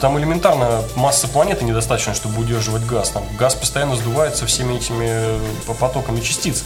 Там 0.00 0.16
элементарно 0.18 0.82
масса 0.94 1.26
планеты 1.26 1.64
недостаточно, 1.64 2.14
чтобы 2.14 2.40
удерживать 2.40 2.86
газ. 2.86 3.10
Там 3.10 3.24
газ 3.36 3.56
постоянно 3.56 3.96
сдувается 3.96 4.46
всеми 4.46 4.76
этими 4.76 5.08
э, 5.08 5.40
потоками 5.78 6.20
частиц. 6.20 6.62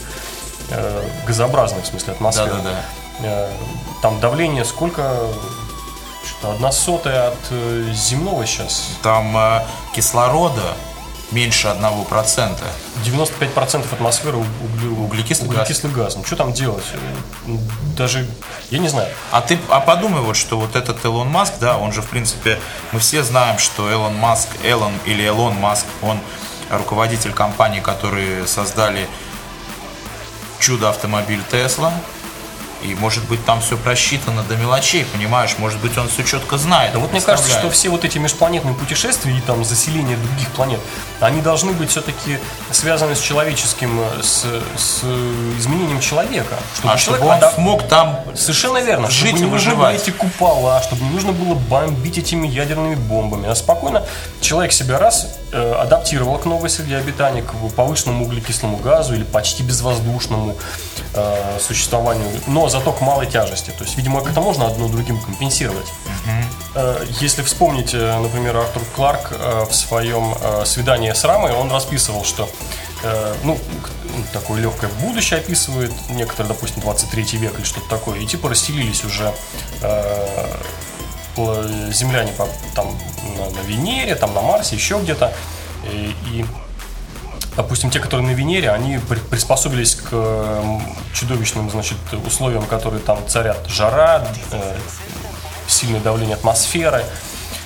э, 0.69 1.03
газообразных, 1.25 1.83
в 1.83 1.87
смысле, 1.87 2.13
атмосферы. 2.13 2.51
Да-да-да. 2.51 2.79
Э, 3.23 3.49
Там 4.03 4.19
давление 4.19 4.63
сколько? 4.63 5.17
Что-то 6.29 6.53
одна 6.53 6.71
сотая 6.71 7.29
от 7.29 7.37
э, 7.49 7.91
земного 7.93 8.45
сейчас. 8.45 8.89
Там 9.01 9.35
э, 9.35 9.65
кислорода 9.95 10.75
меньше 11.31 11.67
1%. 11.67 12.57
95% 13.05 13.93
атмосферы 13.93 14.37
уг- 14.37 14.45
углю- 14.63 15.03
Углекислый 15.05 15.49
газ. 15.49 15.59
углекислый 15.61 15.91
газ. 15.93 16.15
Ну 16.15 16.23
что 16.23 16.35
там 16.35 16.53
делать? 16.53 16.83
Даже, 17.97 18.27
я 18.69 18.79
не 18.79 18.87
знаю. 18.89 19.09
А 19.31 19.41
ты 19.41 19.59
а 19.69 19.79
подумай 19.79 20.21
вот, 20.21 20.35
что 20.35 20.59
вот 20.59 20.75
этот 20.75 21.03
Илон 21.03 21.29
Маск, 21.29 21.53
да, 21.59 21.77
он 21.77 21.91
же 21.93 22.01
в 22.01 22.07
принципе, 22.09 22.59
мы 22.91 22.99
все 22.99 23.23
знаем, 23.23 23.57
что 23.57 23.91
Элон 23.91 24.15
Маск, 24.15 24.49
Элон 24.63 24.93
или 25.05 25.27
Элон 25.27 25.55
Маск, 25.55 25.85
он 26.01 26.19
руководитель 26.69 27.33
компании, 27.33 27.79
которые 27.79 28.45
создали 28.47 29.07
чудо-автомобиль 30.59 31.41
Тесла. 31.49 31.93
И 32.83 32.95
может 32.95 33.25
быть 33.25 33.43
там 33.45 33.59
все 33.61 33.75
просчитано 33.77 34.43
до 34.43 34.55
мелочей, 34.55 35.05
понимаешь? 35.05 35.55
Может 35.57 35.79
быть 35.81 35.97
он 35.97 36.07
все 36.07 36.23
четко 36.23 36.57
знает. 36.57 36.93
Да 36.93 36.99
вот 36.99 37.11
мне 37.11 37.21
кажется, 37.21 37.51
что 37.51 37.69
все 37.69 37.89
вот 37.89 38.05
эти 38.05 38.17
межпланетные 38.17 38.73
путешествия 38.73 39.35
и 39.35 39.41
там 39.41 39.65
заселение 39.65 40.15
других 40.17 40.47
планет, 40.51 40.79
они 41.19 41.41
должны 41.41 41.73
быть 41.73 41.89
все-таки 41.89 42.39
связаны 42.71 43.15
с 43.15 43.19
человеческим, 43.19 43.99
э, 43.99 44.21
с, 44.23 44.45
с 44.77 45.03
изменением 45.59 45.99
человека. 45.99 46.55
А 46.83 46.97
чтобы 46.97 47.17
человек 47.17 47.25
он 47.25 47.43
адап- 47.49 47.55
смог 47.55 47.87
там 47.87 48.19
Совершенно 48.35 48.77
верно. 48.77 49.09
Жить 49.09 49.29
чтобы 49.29 49.39
не 49.39 49.45
нужно 49.45 49.71
было 49.71 49.75
выживать. 49.87 50.01
эти 50.01 50.11
купола, 50.11 50.81
чтобы 50.81 51.03
не 51.03 51.09
нужно 51.09 51.33
было 51.33 51.55
бомбить 51.55 52.17
этими 52.17 52.47
ядерными 52.47 52.95
бомбами. 52.95 53.49
А 53.49 53.55
спокойно 53.55 54.05
человек 54.39 54.71
себя 54.71 54.99
раз 54.99 55.37
э, 55.51 55.73
адаптировал 55.73 56.37
к 56.37 56.45
новой 56.45 56.69
среде 56.69 56.95
обитания, 56.95 57.41
к 57.41 57.51
повышенному 57.75 58.25
углекислому 58.25 58.77
газу 58.77 59.13
или 59.15 59.23
почти 59.23 59.63
безвоздушному 59.63 60.55
э, 61.13 61.59
существованию, 61.59 62.27
но 62.47 62.69
зато 62.69 62.91
к 62.91 63.01
малой 63.01 63.27
тяжести. 63.27 63.71
То 63.71 63.83
есть, 63.83 63.97
видимо, 63.97 64.19
это 64.27 64.41
можно 64.41 64.67
одно 64.67 64.87
другим 64.87 65.19
компенсировать. 65.21 65.87
Э, 66.75 67.05
Если 67.21 67.41
вспомнить, 67.43 67.93
э, 67.93 68.19
например, 68.19 68.57
Артур 68.57 68.83
Кларк 68.95 69.31
э, 69.31 69.65
в 69.69 69.73
своем 69.75 70.35
э, 70.41 70.65
свидании 70.65 71.11
с 71.11 71.23
Рамой, 71.23 71.53
он 71.53 71.71
расписывал, 71.71 72.23
что 72.23 72.49
э, 73.03 73.33
ну, 73.43 73.57
ну, 74.03 74.23
такое 74.33 74.61
легкое 74.61 74.89
будущее 75.01 75.39
описывает, 75.39 75.91
некоторые, 76.09 76.47
допустим, 76.53 76.81
23 76.81 77.23
век 77.37 77.57
или 77.57 77.65
что-то 77.65 77.89
такое, 77.89 78.19
и 78.19 78.25
типа 78.25 78.49
расселились 78.49 79.03
уже 79.03 79.33
э, 79.81 80.47
земляне 81.93 82.33
там 82.75 82.87
на, 83.37 83.49
на 83.49 83.59
Венере, 83.65 84.15
там 84.15 84.33
на 84.33 84.41
Марсе, 84.41 84.75
еще 84.75 84.99
где-то, 84.99 85.33
и, 85.85 86.13
и 86.31 86.45
допустим, 87.59 87.89
те, 87.89 87.99
которые 87.99 88.25
на 88.25 88.31
Венере, 88.31 88.71
они 88.71 88.99
при- 88.99 89.19
приспособились 89.19 89.95
к 89.95 90.07
э, 90.13 90.79
чудовищным, 91.13 91.69
значит, 91.69 91.97
условиям, 92.25 92.63
которые 92.65 93.01
там 93.01 93.19
царят. 93.27 93.57
Жара, 93.67 94.25
э, 94.53 94.77
сильное 95.67 95.99
давление 95.99 96.35
атмосферы. 96.35 97.03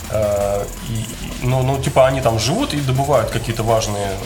э, 0.10 0.66
и, 0.90 1.06
ну, 1.44 1.62
ну, 1.62 1.80
типа, 1.82 2.08
они 2.08 2.22
там 2.22 2.40
живут 2.40 2.74
и 2.74 2.82
добывают 2.82 3.30
какие-то 3.30 3.62
важные 3.64 4.18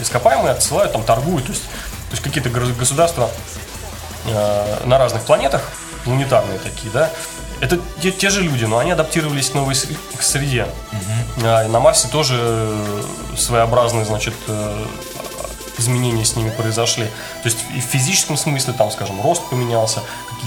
ископаемые, 0.00 0.52
отсылают, 0.52 0.92
там 0.92 1.02
торгуют. 1.02 1.46
То 1.46 1.52
есть, 1.52 1.64
то 1.64 2.12
есть 2.12 2.22
какие-то 2.22 2.48
гос- 2.48 2.76
государства 2.78 3.28
э, 4.26 4.76
на 4.86 4.98
разных 4.98 5.22
планетах, 5.24 5.62
планетарные 6.04 6.58
такие, 6.60 6.92
да, 6.92 7.10
это 7.60 7.78
те, 8.02 8.10
те 8.10 8.30
же 8.30 8.42
люди, 8.42 8.64
но 8.64 8.78
они 8.78 8.90
адаптировались 8.90 9.50
к 9.50 9.54
новой 9.54 9.74
к 10.16 10.22
среде. 10.22 10.66
А, 11.42 11.64
и 11.64 11.68
на 11.68 11.80
Марсе 11.80 12.08
тоже 12.08 12.36
э, 12.38 13.02
своеобразные, 13.36 14.04
значит, 14.04 14.34
э, 14.48 14.86
изменения 15.78 16.24
с 16.24 16.36
ними 16.36 16.50
произошли. 16.50 17.04
То 17.42 17.48
есть 17.48 17.58
и 17.74 17.80
в 17.80 17.84
физическом 17.84 18.36
смысле, 18.36 18.74
там, 18.74 18.90
скажем, 18.90 19.20
рост 19.22 19.42
поменялся, 19.50 20.02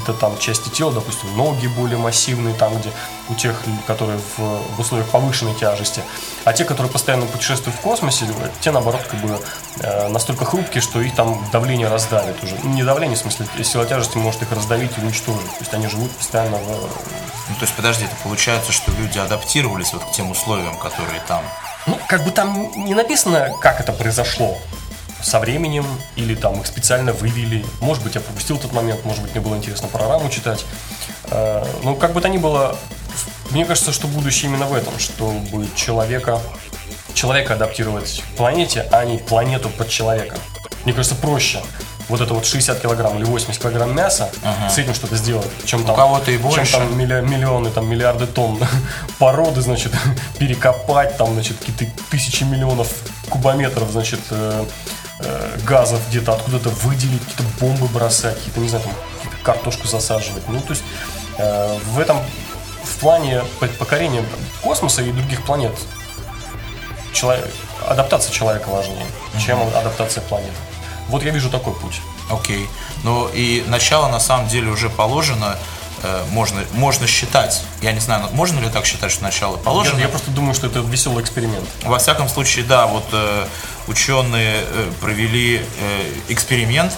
какие-то 0.08 0.14
там 0.14 0.38
части 0.40 0.70
тела, 0.70 0.92
допустим, 0.94 1.36
ноги 1.36 1.68
более 1.68 1.98
массивные, 1.98 2.54
там, 2.56 2.78
где 2.78 2.92
у 3.30 3.36
тех, 3.36 3.56
которые 3.86 4.20
в, 4.38 4.40
в 4.40 4.80
условиях 4.80 5.08
повышенной 5.10 5.54
тяжести. 5.54 6.02
А 6.46 6.54
те, 6.54 6.66
которые 6.66 6.92
постоянно 6.92 7.26
путешествуют 7.26 7.78
в 7.78 7.82
космосе, 7.82 8.26
те, 8.62 8.72
наоборот, 8.72 9.02
как 9.10 9.20
бы 9.20 9.40
э, 9.80 10.08
настолько 10.08 10.46
хрупкие, 10.46 10.82
что 10.82 11.02
их 11.02 11.16
там 11.16 11.46
давление 11.52 11.88
раздавит 11.88 12.44
уже. 12.44 12.56
Ну, 12.64 12.74
не 12.74 12.84
давление, 12.84 13.18
в 13.18 13.20
смысле, 13.20 13.48
сила 13.64 13.86
тяжести 13.86 14.18
может 14.18 14.42
их 14.42 14.52
раздавить 14.52 14.92
и 14.98 15.02
уничтожить. 15.02 15.50
То 15.50 15.60
есть 15.62 15.74
они 15.74 15.88
живут 15.88 16.12
постоянно 16.12 16.58
в, 16.58 16.68
Ну, 17.50 17.56
то 17.56 17.62
есть, 17.62 17.74
подожди, 17.76 18.06
это 18.06 18.16
получается, 18.24 18.72
что 18.72 18.92
люди 18.92 19.18
адаптировались 19.18 19.94
вот 19.94 20.04
к 20.04 20.12
тем 20.12 20.32
условиям, 20.32 20.78
которые 20.78 21.22
там. 21.28 21.44
Ну, 21.86 21.98
как 22.08 22.24
бы 22.24 22.32
там 22.32 22.72
не 22.76 22.94
написано, 22.94 23.52
как 23.62 23.80
это 23.80 23.94
произошло 23.94 24.58
со 25.22 25.40
временем, 25.40 25.86
или 26.16 26.36
там 26.36 26.60
их 26.60 26.68
специально 26.68 27.14
вывели. 27.14 27.66
Может 27.82 28.04
быть, 28.04 28.16
я 28.16 28.22
пропустил 28.22 28.58
тот 28.58 28.74
момент, 28.74 29.04
может 29.06 29.22
быть, 29.22 29.32
мне 29.32 29.42
было 29.42 29.56
интересно 29.56 29.88
программу 29.88 30.30
читать. 30.30 30.66
Э, 31.32 31.66
ну, 31.84 31.96
как 31.96 32.14
бы 32.14 32.22
то 32.22 32.30
ни 32.30 32.38
было, 32.38 32.78
мне 33.52 33.66
кажется, 33.66 33.92
что 33.92 34.08
будущее 34.08 34.50
именно 34.50 34.68
в 34.68 34.74
этом, 34.74 34.98
чтобы 35.00 35.68
человека, 35.76 36.40
человека 37.14 37.56
адаптировать 37.56 38.24
к 38.34 38.38
планете, 38.38 38.88
а 38.92 39.06
не 39.06 39.18
планету 39.18 39.70
под 39.70 39.90
человека. 39.90 40.38
Мне 40.84 40.94
кажется, 40.94 41.16
проще 41.16 41.62
вот 42.10 42.22
это 42.22 42.34
вот 42.34 42.46
60 42.46 42.80
килограмм 42.80 43.18
или 43.18 43.26
80 43.26 43.62
килограмм 43.62 43.96
мяса, 43.96 44.30
ага. 44.44 44.70
с 44.70 44.78
этим 44.78 44.94
что-то 44.94 45.18
сделать, 45.18 45.48
чем 45.66 45.84
там, 45.84 45.96
кого-то 45.96 46.32
и 46.32 46.38
больше. 46.38 46.66
чем 46.66 46.80
там 46.80 46.98
миллионы, 46.98 47.70
там 47.70 47.90
миллиарды 47.90 48.28
тонн 48.28 48.60
породы, 49.20 49.62
значит, 49.62 49.92
перекопать, 50.40 51.18
там, 51.18 51.34
значит, 51.34 51.58
какие-то 51.58 51.86
тысячи 52.10 52.44
миллионов 52.44 52.90
кубометров, 53.30 53.92
значит, 53.92 54.22
э, 55.20 55.58
газов 55.64 56.02
где-то 56.10 56.34
откуда-то 56.34 56.70
выделить, 56.70 57.22
какие-то 57.22 57.44
бомбы 57.60 57.88
бросать, 57.88 58.36
какие-то, 58.38 58.60
не 58.60 58.70
знаю, 58.70 58.86
там, 58.86 58.94
какие-то 59.18 59.44
картошку 59.44 59.88
засаживать. 59.88 60.48
Ну, 60.48 60.60
то 60.62 60.72
есть 60.72 60.84
э, 61.38 61.78
в 61.86 62.00
этом, 62.00 62.18
в 62.84 62.98
плане 63.00 63.44
покорения 63.80 64.24
космоса 64.62 65.02
и 65.02 65.12
других 65.12 65.44
планет 65.44 65.74
человек, 67.14 67.48
адаптация 67.88 68.32
человека 68.32 68.70
важнее, 68.70 69.06
чем 69.44 69.60
адаптация 69.76 70.22
планеты. 70.24 70.54
Вот 71.10 71.24
я 71.24 71.32
вижу 71.32 71.50
такой 71.50 71.74
путь. 71.74 72.02
Окей. 72.30 72.68
Ну 73.04 73.28
и 73.30 73.64
начало 73.68 74.10
на 74.10 74.20
самом 74.20 74.48
деле 74.48 74.70
уже 74.70 74.90
положено. 74.90 75.58
Э, 76.04 76.24
можно, 76.32 76.62
можно 76.74 77.08
считать, 77.08 77.64
я 77.82 77.92
не 77.92 78.00
знаю, 78.00 78.28
можно 78.32 78.60
ли 78.60 78.70
так 78.70 78.86
считать, 78.86 79.12
что 79.12 79.24
начало 79.24 79.58
положено? 79.58 79.98
Я, 79.98 80.04
я 80.04 80.10
просто 80.10 80.32
думаю, 80.32 80.54
что 80.54 80.68
это 80.68 80.80
веселый 80.80 81.24
эксперимент. 81.24 81.68
Во 81.84 81.98
всяком 81.98 82.30
случае, 82.30 82.66
да, 82.66 82.86
вот 82.86 83.06
э, 83.12 83.46
ученые 83.88 84.62
э, 84.62 84.92
провели 85.02 85.58
э, 85.58 86.14
эксперимент 86.30 86.94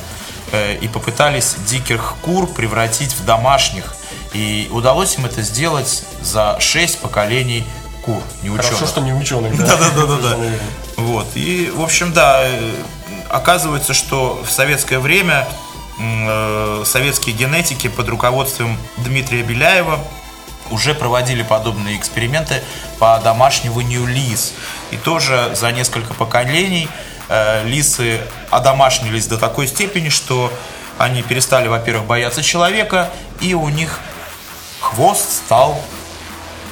э, 0.51 0.75
и 0.75 0.88
попытались 0.88 1.55
диких 1.65 2.15
кур 2.21 2.47
превратить 2.47 3.13
в 3.13 3.23
домашних. 3.25 3.95
И 4.33 4.67
удалось 4.71 5.17
им 5.17 5.25
это 5.25 5.41
сделать 5.41 6.03
за 6.21 6.57
6 6.59 6.99
поколений 6.99 7.65
кур, 8.03 8.21
не 8.43 8.49
ученых. 8.49 8.65
Хорошо, 8.65 8.88
что 8.88 9.01
не 9.01 9.13
ученых, 9.13 9.57
да. 9.57 9.77
Да-да-да. 9.77 10.38
Вот. 10.97 11.27
И, 11.35 11.71
в 11.73 11.81
общем, 11.81 12.12
да, 12.12 12.41
э, 12.43 12.73
оказывается, 13.29 13.93
что 13.93 14.43
в 14.45 14.51
советское 14.51 14.99
время 14.99 15.47
советские 16.85 17.35
генетики 17.35 17.89
под 17.89 18.07
руководством 18.09 18.77
Дмитрия 18.97 19.43
Беляева 19.43 19.99
уже 20.71 20.93
проводили 20.93 21.43
подобные 21.43 21.97
эксперименты 21.97 22.62
по 22.99 23.19
домашниванию 23.19 24.05
лис. 24.05 24.53
И 24.91 24.97
тоже 24.97 25.51
за 25.55 25.71
несколько 25.71 26.13
поколений 26.13 26.88
э, 27.27 27.63
лисы 27.65 28.21
одомашнились 28.49 29.27
до 29.27 29.38
такой 29.38 29.67
степени, 29.67 30.09
что 30.09 30.51
они 30.97 31.23
перестали, 31.23 31.67
во-первых, 31.67 32.05
бояться 32.05 32.43
человека, 32.43 33.09
и 33.39 33.53
у 33.53 33.69
них 33.69 33.99
хвост 34.79 35.31
стал 35.45 35.81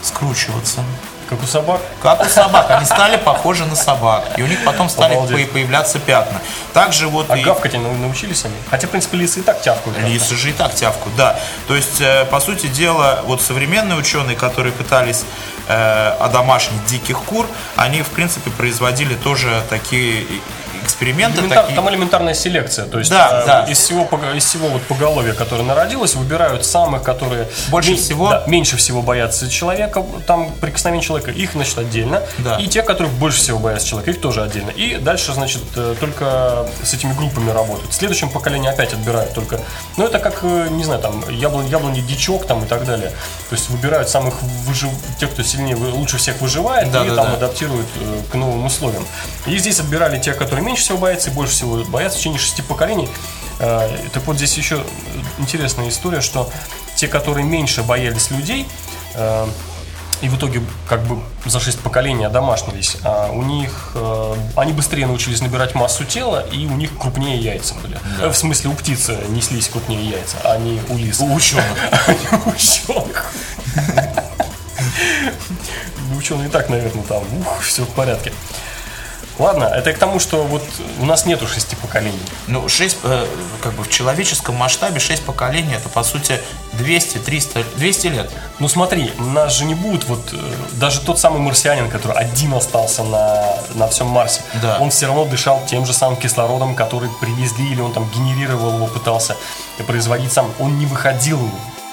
скручиваться. 0.02 0.84
Как 1.30 1.44
у 1.44 1.46
собак? 1.46 1.82
Как 2.02 2.22
у 2.22 2.30
собак. 2.30 2.72
Они 2.72 2.86
стали 2.86 3.18
похожи 3.18 3.66
на 3.66 3.76
собак. 3.76 4.24
И 4.38 4.42
у 4.42 4.48
них 4.48 4.64
потом 4.64 4.90
стали 4.90 5.14
Обалдеть. 5.14 5.52
появляться 5.52 6.00
пятна. 6.00 6.42
Также 6.74 7.08
вот 7.08 7.30
а 7.30 7.38
и... 7.38 7.44
гавкать 7.44 7.74
они 7.76 7.86
научились 7.86 8.46
они? 8.46 8.56
Хотя, 8.70 8.88
в 8.88 8.92
принципе, 8.92 9.18
лисы 9.18 9.40
и 9.40 9.44
так 9.44 9.62
тявкают. 9.62 9.98
Лисы 10.00 10.36
же 10.36 10.50
и 10.52 10.54
так 10.54 10.74
тявкают, 10.74 11.16
да. 11.18 11.38
То 11.68 11.76
есть, 11.76 12.00
э, 12.00 12.26
по 12.26 12.40
сути 12.40 12.68
дела, 12.68 13.24
вот 13.26 13.42
современные 13.42 13.98
ученые, 13.98 14.38
которые 14.38 14.72
пытались 14.72 15.26
э, 15.68 16.16
одомашнить 16.20 16.86
диких 16.86 17.20
кур, 17.24 17.46
они, 17.76 18.02
в 18.04 18.10
принципе, 18.10 18.50
производили 18.52 19.16
тоже 19.16 19.62
такие 19.70 20.26
эксперименты. 20.88 21.40
Элементар, 21.40 21.64
такие. 21.64 21.76
Там 21.76 21.90
элементарная 21.90 22.34
селекция. 22.34 22.86
То 22.86 23.00
есть 23.00 23.12
да, 23.12 23.42
э, 23.44 23.46
да. 23.46 23.64
из 23.66 23.78
всего, 23.78 24.10
из 24.36 24.46
всего 24.46 24.68
вот 24.70 24.82
поголовья, 24.84 25.34
которое 25.34 25.64
народилось, 25.64 26.16
выбирают 26.16 26.66
самых, 26.66 27.04
которые 27.04 27.48
больше 27.70 27.92
ми- 27.92 27.98
всего 27.98 28.30
да, 28.30 28.44
меньше 28.48 28.78
всего 28.78 29.02
боятся 29.02 29.50
человека, 29.50 30.04
там 30.26 30.52
прикосновение 30.62 31.06
человека, 31.06 31.32
их, 31.32 31.52
значит, 31.52 31.78
отдельно. 31.78 32.24
Да. 32.40 32.56
И 32.58 32.68
те, 32.68 32.82
которые 32.82 33.12
больше 33.14 33.40
всего 33.40 33.60
боятся 33.60 33.88
человека, 33.88 34.12
их 34.12 34.22
тоже 34.22 34.42
отдельно. 34.42 34.72
И 34.72 34.98
дальше, 34.98 35.34
значит, 35.34 35.62
э, 35.76 35.96
только 36.00 36.68
с 36.84 36.94
этими 36.94 37.14
группами 37.14 37.52
работают. 37.52 37.92
В 37.92 37.96
следующем 37.96 38.30
поколении 38.30 38.70
опять 38.70 38.94
отбирают 38.94 39.34
только. 39.34 39.60
Ну, 39.98 40.06
это 40.06 40.20
как, 40.20 40.40
э, 40.44 40.68
не 40.70 40.84
знаю, 40.84 41.02
там, 41.02 41.24
яблони, 41.30 41.70
яблони 41.70 42.02
дичок 42.02 42.48
там 42.48 42.64
и 42.64 42.68
так 42.68 42.86
далее. 42.86 43.12
То 43.50 43.56
есть 43.56 43.70
выбирают 43.70 44.10
самых 44.10 44.42
выжив... 44.42 44.90
тех, 45.20 45.32
кто 45.32 45.44
сильнее, 45.44 45.76
лучше 45.76 46.18
всех 46.18 46.42
выживает, 46.42 46.92
да, 46.92 47.06
и 47.06 47.10
да, 47.10 47.16
там 47.16 47.26
да. 47.28 47.34
адаптируют 47.34 47.88
к 48.32 48.36
новым 48.36 48.66
условиям. 48.66 49.06
И 49.46 49.58
здесь 49.58 49.80
отбирали 49.80 50.20
те, 50.20 50.34
которые 50.34 50.66
меньше 50.66 50.77
всего 50.80 50.98
боятся 50.98 51.30
и 51.30 51.34
больше 51.34 51.54
всего 51.54 51.84
боятся 51.86 52.18
в 52.18 52.22
течение 52.22 52.40
шести 52.40 52.62
поколений. 52.62 53.10
Э, 53.60 53.90
так 54.14 54.26
вот 54.26 54.38
здесь 54.38 54.58
еще 54.58 54.84
интересная 55.38 55.90
история, 55.90 56.22
что 56.22 56.50
те, 56.96 57.08
которые 57.08 57.46
меньше 57.46 57.84
боялись 57.84 58.32
людей, 58.32 58.68
э, 59.16 59.48
и 60.22 60.30
в 60.30 60.38
итоге 60.38 60.62
как 60.88 61.04
бы 61.04 61.22
за 61.46 61.60
шесть 61.60 61.80
поколений 61.80 62.26
одомашнились, 62.26 62.98
а 63.04 63.30
у 63.32 63.44
них 63.44 63.92
э, 63.94 64.36
они 64.56 64.74
быстрее 64.74 65.06
научились 65.06 65.42
набирать 65.42 65.76
массу 65.76 66.06
тела, 66.06 66.46
и 66.52 66.66
у 66.66 66.76
них 66.76 66.98
крупнее 66.98 67.38
яйца 67.38 67.76
были. 67.76 68.00
Да. 68.20 68.30
В 68.30 68.38
смысле, 68.38 68.72
у 68.72 68.74
птицы 68.74 69.18
неслись 69.30 69.68
крупнее 69.70 70.04
яйца, 70.10 70.38
а 70.44 70.58
не 70.58 70.82
у 70.90 70.98
лис. 70.98 71.20
У 71.20 71.32
ученых. 71.34 71.66
У 72.46 72.50
ученых. 72.50 73.32
Ученые 76.18 76.48
и 76.48 76.50
так, 76.50 76.70
наверное, 76.70 77.04
там, 77.04 77.24
ух, 77.40 77.62
все 77.62 77.84
в 77.84 77.90
порядке. 77.90 78.34
Ладно, 79.40 79.66
это 79.66 79.94
к 79.94 79.98
тому, 80.00 80.20
что 80.20 80.44
вот 80.44 80.64
у 81.00 81.06
нас 81.06 81.26
нету 81.26 81.48
шести 81.48 81.76
поколений. 81.76 82.20
Ну, 82.48 82.68
шесть, 82.68 82.98
э, 83.04 83.28
как 83.62 83.74
бы 83.74 83.84
в 83.84 83.90
человеческом 83.90 84.56
масштабе 84.56 85.00
шесть 85.00 85.24
поколений, 85.24 85.76
это, 85.76 85.90
по 85.90 86.04
сути, 86.04 86.42
200, 86.74 87.20
300, 87.20 87.64
200 87.76 88.08
лет. 88.08 88.32
Ну, 88.60 88.68
смотри, 88.68 89.12
нас 89.20 89.54
же 89.54 89.66
не 89.66 89.76
будет 89.76 90.06
вот, 90.06 90.34
э, 90.34 90.38
даже 90.74 91.02
тот 91.02 91.20
самый 91.20 91.40
марсианин, 91.40 91.90
который 91.90 92.18
один 92.18 92.54
остался 92.54 93.04
на, 93.04 93.54
на 93.76 93.88
всем 93.88 94.08
Марсе, 94.08 94.42
да. 94.62 94.80
он 94.80 94.90
все 94.90 95.06
равно 95.06 95.26
дышал 95.26 95.62
тем 95.68 95.86
же 95.86 95.94
самым 95.94 96.18
кислородом, 96.18 96.74
который 96.74 97.10
привезли, 97.22 97.72
или 97.72 97.82
он 97.82 97.94
там 97.94 98.10
генерировал 98.10 98.76
его, 98.76 98.88
пытался 98.88 99.36
производить 99.86 100.34
сам. 100.34 100.52
Он 100.60 100.80
не 100.80 100.88
выходил 100.88 101.40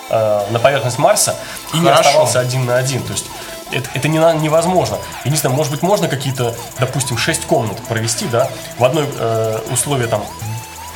э, 0.09 0.47
на 0.51 0.59
поверхность 0.59 0.99
Марса 0.99 1.37
и 1.75 1.79
Хорошо. 1.79 1.83
не 1.83 1.91
оставался 1.91 2.41
один 2.41 2.65
на 2.65 2.77
один. 2.77 3.03
То 3.03 3.13
есть 3.13 3.27
это, 3.71 3.89
это 3.95 4.09
не, 4.09 4.19
невозможно. 4.41 4.99
Знаю, 5.25 5.57
может 5.57 5.73
быть, 5.73 5.83
можно 5.83 6.09
какие-то, 6.09 6.55
допустим, 6.79 7.19
6 7.19 7.45
комнат 7.47 7.77
провести, 7.89 8.27
да, 8.27 8.49
в 8.79 8.85
одной 8.85 9.09
э, 9.19 9.61
условии 9.71 10.07
там 10.07 10.25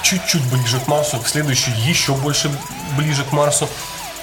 чуть-чуть 0.03 0.43
ближе 0.51 0.79
к 0.81 0.87
Марсу, 0.87 1.19
в 1.19 1.29
следующей 1.29 1.73
еще 1.73 2.15
больше 2.15 2.51
ближе 2.97 3.25
к 3.25 3.33
Марсу. 3.33 3.69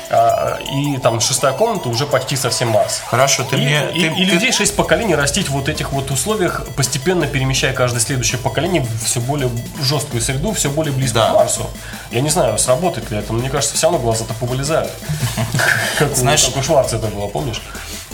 А, 0.09 0.59
и 0.61 0.97
там 0.97 1.19
шестая 1.19 1.53
комната 1.53 1.89
уже 1.89 2.05
почти 2.05 2.35
совсем 2.35 2.69
Марс. 2.69 3.01
Хорошо, 3.07 3.43
ты 3.43 3.55
и, 3.55 3.59
мне... 3.59 3.89
И, 3.91 4.01
ты, 4.01 4.07
и 4.07 4.25
людей 4.25 4.51
шесть 4.51 4.75
поколений 4.75 5.15
растить 5.15 5.49
в 5.49 5.53
вот 5.53 5.67
этих 5.67 5.91
вот 5.91 6.11
условиях, 6.11 6.65
постепенно 6.75 7.25
перемещая 7.25 7.73
каждое 7.73 7.99
следующее 7.99 8.39
поколение 8.39 8.83
в 8.83 9.05
все 9.05 9.19
более 9.19 9.49
жесткую 9.81 10.21
среду, 10.21 10.53
все 10.53 10.69
более 10.69 10.93
близко 10.93 11.19
да. 11.19 11.31
к 11.31 11.33
Марсу. 11.33 11.69
Я 12.11 12.21
не 12.21 12.29
знаю, 12.29 12.57
сработает 12.59 13.09
ли 13.09 13.17
это, 13.17 13.33
но 13.33 13.39
мне 13.39 13.49
кажется, 13.49 13.75
все 13.75 13.87
равно 13.87 13.99
глаза-то 13.99 14.33
повылезают. 14.35 14.91
Как 15.97 16.11
у 16.11 16.63
Шварца 16.63 16.97
это 16.97 17.07
было, 17.07 17.27
помнишь? 17.27 17.61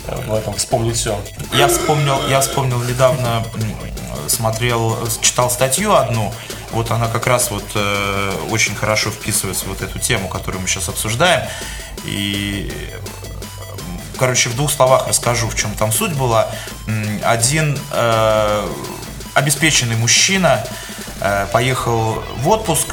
В 0.06 0.34
этом 0.34 0.54
вспомнить 0.54 0.96
все. 0.96 1.18
Я 1.52 1.68
вспомнил, 1.68 2.26
я 2.28 2.40
вспомнил 2.40 2.82
недавно, 2.82 3.44
смотрел, 4.28 4.96
читал 5.20 5.50
статью 5.50 5.94
одну, 5.94 6.32
вот 6.72 6.90
она 6.90 7.08
как 7.08 7.26
раз 7.26 7.50
вот 7.50 7.64
э, 7.74 8.32
очень 8.50 8.74
хорошо 8.74 9.10
вписывается 9.10 9.66
в 9.66 9.68
вот 9.68 9.82
эту 9.82 9.98
тему, 9.98 10.28
которую 10.28 10.62
мы 10.62 10.68
сейчас 10.68 10.88
обсуждаем. 10.88 11.46
И, 12.04 12.72
короче, 14.18 14.48
в 14.48 14.56
двух 14.56 14.70
словах 14.70 15.06
расскажу, 15.06 15.48
в 15.48 15.54
чем 15.54 15.74
там 15.74 15.92
суть 15.92 16.14
была. 16.14 16.48
Один 17.22 17.78
э, 17.92 18.68
обеспеченный 19.34 19.96
мужчина 19.96 20.64
э, 21.20 21.46
поехал 21.52 22.22
в 22.38 22.48
отпуск 22.48 22.88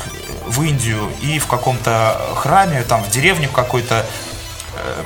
в 0.46 0.62
Индию 0.64 1.10
и 1.22 1.40
в 1.40 1.48
каком-то 1.48 2.20
храме, 2.36 2.84
там 2.84 3.04
в 3.04 3.10
деревне 3.10 3.48
в 3.48 3.54
какой-то 3.54 3.96
э, 3.96 4.06
Э, 4.80 5.04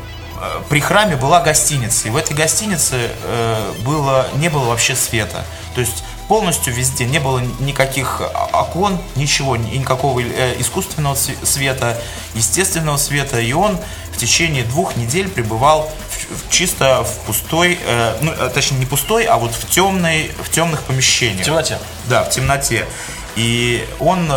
при 0.70 0.80
храме 0.80 1.16
была 1.16 1.42
гостиница, 1.42 2.08
и 2.08 2.12
в 2.12 2.18
этой 2.18 2.36
гостинице 2.36 3.12
э, 3.24 3.74
было, 3.80 4.28
не 4.36 4.50
было 4.50 4.66
вообще 4.66 4.96
света. 4.96 5.46
То 5.76 5.82
есть 5.82 6.04
полностью 6.28 6.74
везде 6.74 7.06
не 7.06 7.20
было 7.20 7.40
никаких 7.60 8.22
окон, 8.54 9.00
ничего, 9.16 9.56
никакого 9.56 10.20
э, 10.20 10.56
искусственного 10.60 11.16
света, 11.16 12.02
естественного 12.34 12.98
света, 12.98 13.40
и 13.40 13.54
он 13.54 13.78
в 14.12 14.18
течение 14.18 14.64
двух 14.64 14.96
недель 14.96 15.28
пребывал 15.30 15.92
в, 16.10 16.50
чисто 16.50 17.04
в 17.04 17.26
пустой, 17.26 17.80
ну, 18.22 18.32
точнее 18.54 18.78
не 18.78 18.86
пустой, 18.86 19.26
а 19.26 19.38
вот 19.38 19.54
в 19.54 19.70
темной, 19.70 20.32
в 20.42 20.50
темных 20.50 20.84
помещениях. 20.84 21.42
В 21.42 21.46
темноте. 21.46 21.80
Да, 22.08 22.24
в 22.24 22.30
темноте. 22.30 22.88
И 23.36 23.86
он 24.00 24.32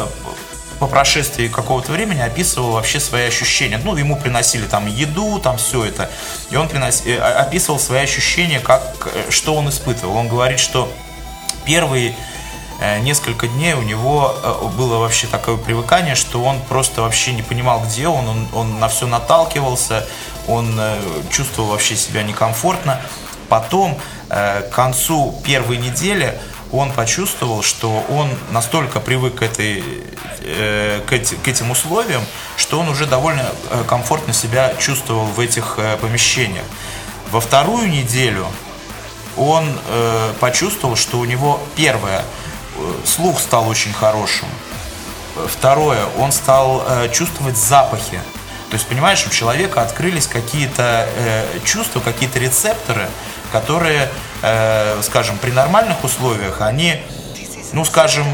по 0.78 0.86
прошествии 0.86 1.48
какого-то 1.48 1.92
времени 1.92 2.20
описывал 2.20 2.72
вообще 2.72 3.00
свои 3.00 3.26
ощущения. 3.26 3.80
Ну, 3.82 3.96
ему 3.96 4.16
приносили 4.16 4.66
там 4.66 4.86
еду, 4.86 5.38
там 5.38 5.56
все 5.56 5.84
это. 5.84 6.10
И 6.50 6.56
он 6.56 6.68
принос... 6.68 7.02
Э, 7.06 7.18
описывал 7.18 7.78
свои 7.78 8.02
ощущения, 8.02 8.60
как, 8.60 9.08
э, 9.12 9.30
что 9.30 9.54
он 9.54 9.68
испытывал. 9.68 10.16
Он 10.16 10.28
говорит, 10.28 10.60
что 10.60 10.92
первые 11.64 12.14
э, 12.80 12.98
несколько 13.00 13.48
дней 13.48 13.72
у 13.72 13.82
него 13.82 14.34
было 14.76 14.98
вообще 14.98 15.26
такое 15.26 15.56
привыкание, 15.56 16.14
что 16.14 16.42
он 16.42 16.60
просто 16.68 17.02
вообще 17.02 17.32
не 17.32 17.42
понимал, 17.42 17.82
где 17.84 18.08
он, 18.08 18.28
он, 18.28 18.48
он 18.52 18.78
на 18.78 18.88
все 18.88 19.06
наталкивался, 19.06 20.06
он 20.46 20.78
чувствовал 21.30 21.70
вообще 21.70 21.96
себя 21.96 22.22
некомфортно. 22.22 23.00
Потом, 23.48 23.98
к 24.28 24.70
концу 24.70 25.40
первой 25.44 25.76
недели, 25.76 26.38
он 26.72 26.92
почувствовал, 26.92 27.62
что 27.62 28.04
он 28.08 28.28
настолько 28.50 29.00
привык 29.00 29.36
к, 29.36 29.42
этой, 29.42 29.84
э, 30.40 31.00
к, 31.06 31.12
эти, 31.12 31.34
к 31.34 31.48
этим 31.48 31.70
условиям, 31.70 32.22
что 32.56 32.80
он 32.80 32.88
уже 32.88 33.06
довольно 33.06 33.44
э, 33.70 33.84
комфортно 33.86 34.32
себя 34.32 34.74
чувствовал 34.78 35.26
в 35.26 35.38
этих 35.40 35.74
э, 35.78 35.96
помещениях. 35.96 36.64
Во 37.30 37.40
вторую 37.40 37.88
неделю 37.88 38.46
он 39.36 39.68
почувствовал, 40.40 40.96
что 40.96 41.18
у 41.18 41.26
него 41.26 41.60
первое, 41.74 42.24
слух 43.04 43.38
стал 43.38 43.68
очень 43.68 43.92
хорошим. 43.92 44.48
Второе, 45.46 46.06
он 46.18 46.32
стал 46.32 46.82
чувствовать 47.12 47.58
запахи. 47.58 48.18
То 48.70 48.74
есть, 48.76 48.86
понимаешь, 48.86 49.26
у 49.26 49.30
человека 49.30 49.82
открылись 49.82 50.26
какие-то 50.26 51.06
чувства, 51.64 52.00
какие-то 52.00 52.38
рецепторы, 52.38 53.08
которые, 53.52 54.08
э, 54.42 55.00
скажем, 55.02 55.38
при 55.38 55.50
нормальных 55.50 56.02
условиях, 56.04 56.60
они, 56.60 57.00
ну, 57.72 57.84
скажем, 57.84 58.26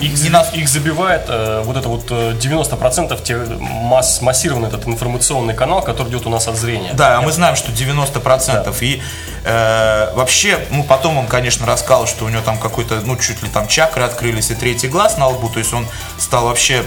их, 0.00 0.22
не 0.22 0.30
нас... 0.30 0.54
их 0.54 0.68
забивает 0.68 1.26
э, 1.28 1.62
вот 1.64 1.76
это 1.76 1.88
вот 1.88 2.10
90% 2.10 3.12
э, 3.12 3.22
те, 3.22 3.36
масс, 3.36 4.22
массированный 4.22 4.68
этот 4.68 4.86
информационный 4.86 5.54
канал, 5.54 5.82
который 5.82 6.08
идет 6.08 6.26
у 6.26 6.30
нас 6.30 6.48
от 6.48 6.56
зрения. 6.56 6.92
Да, 6.94 7.18
а 7.18 7.20
мы 7.20 7.32
знаем, 7.32 7.54
что 7.54 7.70
90%. 7.70 8.64
Да. 8.64 8.72
И 8.80 9.02
э, 9.44 10.12
вообще, 10.14 10.58
ну 10.70 10.84
потом 10.84 11.18
он, 11.18 11.26
конечно, 11.26 11.66
рассказал, 11.66 12.06
что 12.06 12.24
у 12.24 12.28
него 12.28 12.42
там 12.42 12.58
какой-то, 12.58 13.00
ну 13.04 13.16
чуть 13.16 13.42
ли 13.42 13.48
там 13.50 13.68
чакры 13.68 14.02
открылись 14.02 14.50
и 14.50 14.54
третий 14.54 14.88
глаз 14.88 15.18
на 15.18 15.28
лбу, 15.28 15.50
то 15.50 15.58
есть 15.58 15.72
он 15.74 15.86
стал 16.18 16.46
вообще 16.46 16.82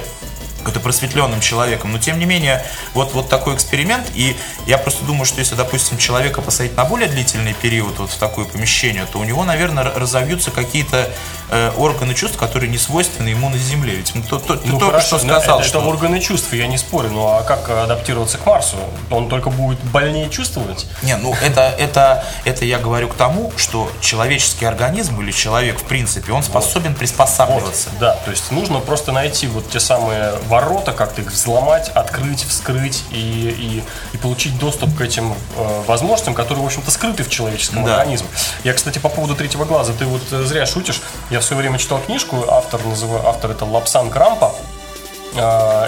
какой-то 0.64 0.80
просветленным 0.80 1.42
человеком. 1.42 1.92
Но 1.92 2.00
тем 2.00 2.18
не 2.20 2.26
менее, 2.26 2.66
вот, 2.94 3.14
вот 3.14 3.30
такой 3.30 3.56
эксперимент. 3.56 4.08
И 4.16 4.36
я 4.66 4.78
просто 4.78 5.04
думаю, 5.06 5.26
что 5.26 5.40
если, 5.40 5.56
допустим, 5.56 5.98
человека 5.98 6.42
посадить 6.42 6.76
на 6.78 6.86
более 6.86 7.10
длительный 7.10 7.54
период 7.54 8.00
вот 8.00 8.10
в 8.10 8.18
такое 8.18 8.46
помещение, 8.46 9.06
то 9.12 9.20
у 9.20 9.24
него, 9.24 9.44
наверное, 9.44 9.84
разовьются 9.84 10.52
какие-то 10.52 11.10
э, 11.50 11.72
органы 11.78 12.14
чувств, 12.14 12.38
которые 12.38 12.70
не 12.70 12.78
свойственны 12.78 13.30
ему 13.30 13.50
на 13.50 13.58
Земле. 13.58 13.96
Ведь 13.96 14.14
то, 14.30 14.40
то, 14.40 14.56
ну, 14.66 14.74
ты 14.74 14.80
только 14.80 15.02
что 15.02 15.20
сказал, 15.20 15.60
это, 15.60 15.68
что... 15.68 15.80
Это 15.80 15.88
органы 15.88 16.20
чувств, 16.20 16.54
я 16.54 16.68
не 16.68 16.78
спорю. 16.78 17.10
Ну 17.10 17.28
а 17.28 17.44
как 17.44 17.70
адаптироваться 17.70 18.38
к 18.38 18.46
Марсу? 18.46 18.78
Он 19.12 19.30
только 19.30 19.50
будет 19.50 19.80
больнее 19.84 20.30
чувствовать? 20.30 20.86
Не, 21.02 21.18
ну 21.18 21.36
это, 21.44 21.74
это, 21.78 22.26
это 22.46 22.66
я 22.66 22.80
говорю 22.80 23.10
к 23.10 23.16
тому, 23.16 23.52
что 23.58 23.92
человеческий 24.02 24.66
организм 24.66 25.22
или 25.22 25.32
человек, 25.32 25.80
в 25.80 25.84
принципе, 25.84 26.32
он 26.32 26.44
способен 26.44 26.92
вот. 26.92 27.00
приспосабливаться. 27.00 27.90
Вот, 27.92 28.00
да, 28.00 28.14
то 28.26 28.32
есть 28.32 28.52
нужно 28.52 28.80
просто 28.80 29.12
найти 29.12 29.48
вот 29.48 29.70
те 29.70 29.80
самые 29.80 30.34
ворота, 30.54 30.92
как-то 30.92 31.22
их 31.22 31.32
взломать, 31.32 31.90
открыть, 31.90 32.44
вскрыть 32.44 33.04
и, 33.12 33.16
и, 33.18 33.84
и 34.14 34.18
получить 34.18 34.58
доступ 34.60 34.96
к 34.96 35.02
этим 35.02 35.34
э, 35.34 35.84
возможностям, 35.88 36.36
которые, 36.36 36.62
в 36.62 36.66
общем-то, 36.68 36.92
скрыты 36.92 37.24
в 37.24 37.30
человеческом 37.30 37.84
да. 37.84 37.96
организме. 37.96 38.28
Я, 38.64 38.74
кстати, 38.74 39.00
по 39.00 39.10
поводу 39.10 39.36
третьего 39.36 39.66
глаза, 39.66 39.94
ты 39.98 40.06
вот 40.06 40.22
э, 40.32 40.44
зря 40.44 40.66
шутишь. 40.68 41.02
Я 41.32 41.40
в 41.40 41.44
свое 41.44 41.62
время 41.62 41.80
читал 41.80 42.00
книжку, 42.00 42.46
автор, 42.48 42.86
называю, 42.86 43.28
автор 43.28 43.52
это 43.52 43.66
Лапсан 43.66 44.12
Крампа, 44.12 44.54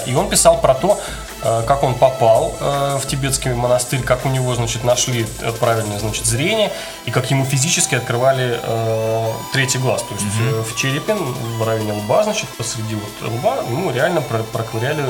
и 0.08 0.15
он 0.15 0.29
писал 0.29 0.60
про 0.60 0.73
то, 0.73 0.99
Э, 1.45 1.63
как 1.65 1.84
он 1.84 1.93
попал 1.93 2.55
э, 2.60 2.97
в 2.99 3.05
тибетский 3.08 3.53
монастырь, 3.53 4.01
как 4.01 4.25
у 4.25 4.29
него, 4.29 4.55
значит, 4.55 4.84
нашли 4.84 5.27
правильное, 5.60 5.99
значит, 5.99 6.25
зрение, 6.25 6.71
и 7.05 7.12
как 7.12 7.29
ему 7.29 7.45
физически 7.45 7.93
открывали 7.93 8.60
э, 8.62 9.31
третий 9.53 9.77
глаз. 9.77 10.01
То 10.01 10.15
есть 10.15 10.25
mm-hmm. 10.25 10.63
в 10.63 10.75
черепе, 10.75 11.13
в 11.13 11.63
районе 11.63 11.93
лба, 11.93 12.23
значит, 12.23 12.49
посреди 12.58 12.95
вот 12.95 13.31
лба, 13.31 13.58
ему 13.69 13.91
реально 13.91 14.21
проковыряли 14.21 15.05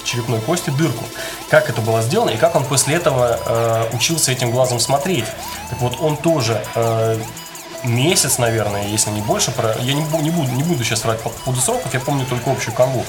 в 0.00 0.04
черепной 0.04 0.40
кости 0.40 0.70
дырку. 0.70 1.04
Как 1.50 1.68
это 1.68 1.80
было 1.80 2.02
сделано, 2.02 2.30
и 2.30 2.36
как 2.36 2.54
он 2.54 2.64
после 2.64 2.94
этого 2.94 3.88
учился 3.92 4.30
этим 4.30 4.50
глазом 4.52 4.78
смотреть. 4.78 5.26
Так 5.70 5.80
вот, 5.80 5.96
он 6.00 6.16
тоже 6.16 6.62
месяц, 7.82 8.38
наверное, 8.38 8.86
если 8.86 9.10
не 9.10 9.20
больше, 9.20 9.50
про... 9.50 9.74
я 9.80 9.94
не, 9.94 10.02
не, 10.22 10.30
буду, 10.30 10.50
не 10.52 10.62
буду 10.62 10.84
сейчас 10.84 11.04
врать 11.04 11.20
по 11.20 11.28
поводу 11.28 11.60
сроков, 11.60 11.92
я 11.92 12.00
помню 12.00 12.24
только 12.26 12.50
общую 12.50 12.74
канву 12.74 13.04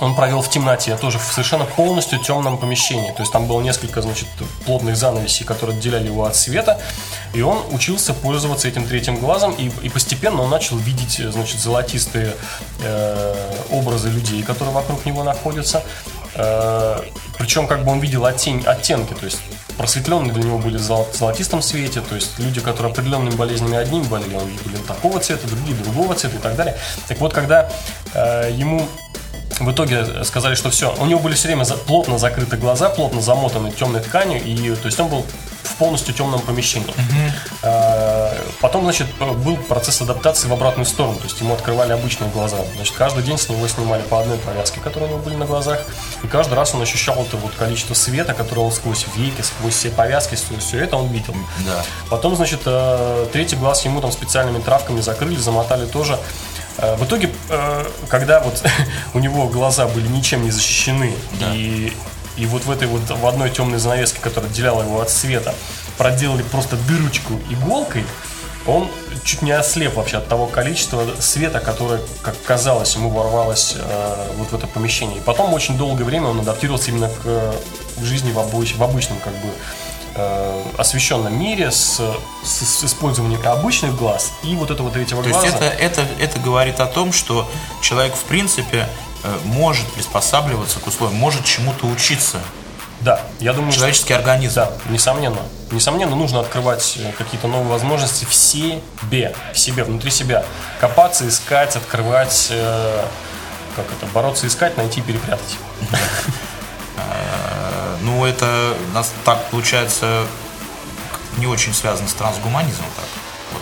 он 0.00 0.14
провел 0.14 0.40
в 0.40 0.48
темноте, 0.48 0.96
тоже 0.96 1.18
в 1.18 1.24
совершенно 1.24 1.64
полностью 1.64 2.18
темном 2.18 2.58
помещении. 2.58 3.12
То 3.12 3.20
есть 3.20 3.32
там 3.32 3.46
было 3.46 3.60
несколько, 3.60 4.00
значит, 4.02 4.28
плотных 4.64 4.96
занавесей, 4.96 5.44
которые 5.44 5.76
отделяли 5.76 6.06
его 6.06 6.24
от 6.24 6.36
света. 6.36 6.80
И 7.34 7.42
он 7.42 7.62
учился 7.70 8.14
пользоваться 8.14 8.68
этим 8.68 8.86
третьим 8.86 9.18
глазом, 9.18 9.52
и, 9.52 9.70
и 9.82 9.88
постепенно 9.88 10.42
он 10.42 10.50
начал 10.50 10.76
видеть, 10.76 11.20
значит, 11.32 11.60
золотистые 11.60 12.34
э, 12.82 13.54
образы 13.70 14.08
людей, 14.08 14.42
которые 14.42 14.74
вокруг 14.74 15.04
него 15.04 15.22
находятся. 15.22 15.82
Э, 16.34 17.00
причем 17.36 17.66
как 17.66 17.84
бы 17.84 17.92
он 17.92 18.00
видел 18.00 18.24
оттень, 18.24 18.62
оттенки, 18.66 19.14
то 19.14 19.26
есть 19.26 19.40
просветленные 19.76 20.32
для 20.32 20.42
него 20.44 20.58
были 20.58 20.78
в 20.78 20.80
золотистом 20.80 21.62
свете, 21.62 22.00
то 22.00 22.14
есть 22.14 22.38
люди, 22.38 22.60
которые 22.60 22.92
определенными 22.92 23.34
болезнями 23.34 23.76
одними 23.76 24.04
болели, 24.04 24.34
они 24.34 24.58
были 24.64 24.76
такого 24.86 25.20
цвета, 25.20 25.46
другие 25.48 25.76
другого 25.76 26.14
цвета 26.14 26.36
и 26.36 26.40
так 26.40 26.56
далее. 26.56 26.76
Так 27.08 27.18
вот, 27.20 27.32
когда 27.32 27.70
э, 28.14 28.50
ему 28.54 28.86
в 29.58 29.70
итоге 29.70 30.24
сказали, 30.24 30.54
что 30.54 30.70
все. 30.70 30.94
У 30.98 31.06
него 31.06 31.20
были 31.20 31.34
все 31.34 31.48
время 31.48 31.64
плотно 31.64 32.18
закрыты 32.18 32.56
глаза, 32.56 32.88
плотно 32.88 33.20
замотаны 33.20 33.70
темной 33.70 34.00
тканью, 34.00 34.42
и 34.42 34.74
то 34.74 34.86
есть 34.86 34.98
он 34.98 35.08
был 35.08 35.26
полностью 35.80 36.14
темном 36.14 36.40
помещении. 36.40 36.94
Mm-hmm. 36.94 38.54
Потом, 38.60 38.84
значит, 38.84 39.06
был 39.44 39.56
процесс 39.56 40.00
адаптации 40.02 40.46
в 40.46 40.52
обратную 40.52 40.86
сторону, 40.86 41.16
то 41.16 41.24
есть 41.24 41.40
ему 41.40 41.54
открывали 41.54 41.92
обычные 41.92 42.30
глаза. 42.30 42.58
Значит, 42.76 42.94
каждый 42.94 43.24
день 43.24 43.38
с 43.38 43.48
него 43.48 43.66
снимали 43.66 44.02
по 44.02 44.20
одной 44.20 44.38
повязке, 44.38 44.80
которые 44.80 45.08
у 45.08 45.12
него 45.14 45.22
были 45.22 45.36
на 45.36 45.46
глазах, 45.46 45.80
и 46.22 46.26
каждый 46.26 46.54
раз 46.54 46.74
он 46.74 46.82
ощущал 46.82 47.16
это 47.22 47.36
вот 47.38 47.52
количество 47.54 47.94
света, 47.94 48.34
которое 48.34 48.70
сквозь 48.70 49.06
веки, 49.16 49.40
сквозь 49.40 49.74
все 49.74 49.90
повязки, 49.90 50.36
все 50.58 50.78
это 50.78 50.96
он 50.96 51.08
видел. 51.08 51.34
Да. 51.66 51.82
Потом, 52.10 52.36
значит, 52.36 52.60
э, 52.66 53.26
третий 53.32 53.56
глаз 53.56 53.84
ему 53.84 54.00
там 54.00 54.12
специальными 54.12 54.60
травками 54.62 55.00
закрыли, 55.00 55.36
замотали 55.36 55.86
тоже. 55.86 56.18
Э, 56.78 56.96
в 56.96 57.04
итоге, 57.04 57.30
э, 57.48 57.86
когда 58.08 58.40
вот 58.40 58.62
у 59.14 59.18
него 59.18 59.48
глаза 59.48 59.86
были 59.86 60.06
ничем 60.08 60.42
не 60.44 60.50
защищены, 60.50 61.14
да. 61.38 61.54
и, 61.54 61.92
и 62.40 62.46
вот 62.46 62.64
в 62.64 62.70
этой 62.70 62.88
вот 62.88 63.02
в 63.08 63.26
одной 63.26 63.50
темной 63.50 63.78
занавеске, 63.78 64.18
которая 64.20 64.50
отделяла 64.50 64.82
его 64.82 65.00
от 65.00 65.10
света, 65.10 65.54
проделали 65.98 66.42
просто 66.42 66.76
дырочку 66.88 67.34
иголкой, 67.50 68.04
он 68.66 68.88
чуть 69.24 69.42
не 69.42 69.52
ослеп 69.52 69.94
вообще 69.94 70.18
от 70.18 70.28
того 70.28 70.46
количества 70.46 71.04
света, 71.18 71.60
которое, 71.60 72.00
как 72.22 72.34
казалось, 72.42 72.94
ему 72.94 73.10
ворвалось 73.10 73.74
э, 73.76 74.32
вот 74.36 74.52
в 74.52 74.54
это 74.54 74.66
помещение. 74.66 75.18
И 75.18 75.20
потом 75.20 75.52
очень 75.52 75.76
долгое 75.76 76.04
время 76.04 76.28
он 76.28 76.40
адаптировался 76.40 76.90
именно 76.90 77.08
к, 77.08 77.22
к 77.22 78.02
жизни 78.02 78.32
в, 78.32 78.38
обыч, 78.38 78.76
в 78.76 78.82
обычном 78.82 79.18
как 79.18 79.32
бы 79.34 79.48
э, 80.14 80.62
освещенном 80.78 81.38
мире 81.38 81.70
с, 81.70 82.00
с, 82.42 82.64
с 82.64 82.84
использованием 82.84 83.40
обычных 83.46 83.96
глаз 83.96 84.32
и 84.42 84.54
вот 84.54 84.70
этого 84.70 84.90
третьего 84.90 85.22
То 85.22 85.30
глаза. 85.30 85.46
есть 85.46 85.56
это, 85.58 85.66
это, 85.66 86.06
это 86.18 86.38
говорит 86.38 86.80
о 86.80 86.86
том, 86.86 87.12
что 87.12 87.50
человек 87.82 88.14
в 88.14 88.24
принципе 88.24 88.78
э, 88.78 89.09
может 89.44 89.86
приспосабливаться 89.92 90.80
к 90.80 90.86
условиям, 90.86 91.18
может 91.18 91.44
чему-то 91.44 91.86
учиться. 91.86 92.38
Да, 93.00 93.22
я 93.40 93.52
думаю, 93.54 93.72
человеческий 93.72 94.12
что, 94.12 94.16
организм. 94.16 94.54
Да, 94.56 94.72
несомненно. 94.90 95.40
Несомненно, 95.70 96.14
нужно 96.14 96.40
открывать 96.40 96.98
э, 96.98 97.12
какие-то 97.12 97.48
новые 97.48 97.68
возможности 97.68 98.26
в 98.26 98.34
себе, 98.34 99.34
в 99.54 99.58
себе, 99.58 99.84
внутри 99.84 100.10
себя. 100.10 100.44
Копаться, 100.80 101.26
искать, 101.26 101.76
открывать, 101.76 102.48
э, 102.50 103.04
как 103.74 103.86
это, 103.86 104.06
бороться, 104.12 104.46
искать, 104.46 104.76
найти, 104.76 105.00
перепрятать. 105.00 105.56
Ну, 108.02 108.24
это 108.24 108.74
нас 108.94 109.12
так 109.24 109.44
получается 109.50 110.24
не 111.36 111.46
очень 111.46 111.74
связано 111.74 112.08
с 112.08 112.14
трансгуманизмом, 112.14 112.86
так. 112.96 113.04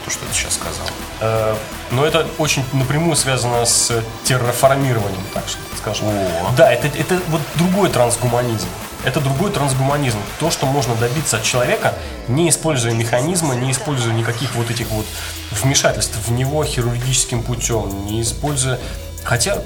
То, 0.08 0.14
что 0.14 0.24
ты 0.24 0.32
сейчас 0.32 0.54
сказал. 0.54 0.86
Э, 1.20 1.54
но 1.90 2.06
это 2.06 2.26
очень 2.38 2.64
напрямую 2.72 3.14
связано 3.14 3.66
с 3.66 4.02
терраформированием, 4.24 5.22
так 5.34 5.44
скажем. 5.76 6.08
О. 6.08 6.50
Да, 6.56 6.72
это, 6.72 6.86
это 6.86 7.20
вот 7.28 7.42
другой 7.56 7.90
трансгуманизм. 7.90 8.68
Это 9.04 9.20
другой 9.20 9.50
трансгуманизм. 9.50 10.16
То, 10.40 10.50
что 10.50 10.64
можно 10.64 10.94
добиться 10.94 11.36
от 11.36 11.42
человека, 11.42 11.92
не 12.26 12.48
используя 12.48 12.94
механизма, 12.94 13.54
не 13.54 13.70
используя 13.70 14.14
никаких 14.14 14.54
вот 14.54 14.70
этих 14.70 14.88
вот 14.88 15.04
вмешательств 15.50 16.16
в 16.26 16.32
него 16.32 16.64
хирургическим 16.64 17.42
путем, 17.42 18.06
не 18.06 18.22
используя... 18.22 18.78
Хотя, 19.24 19.58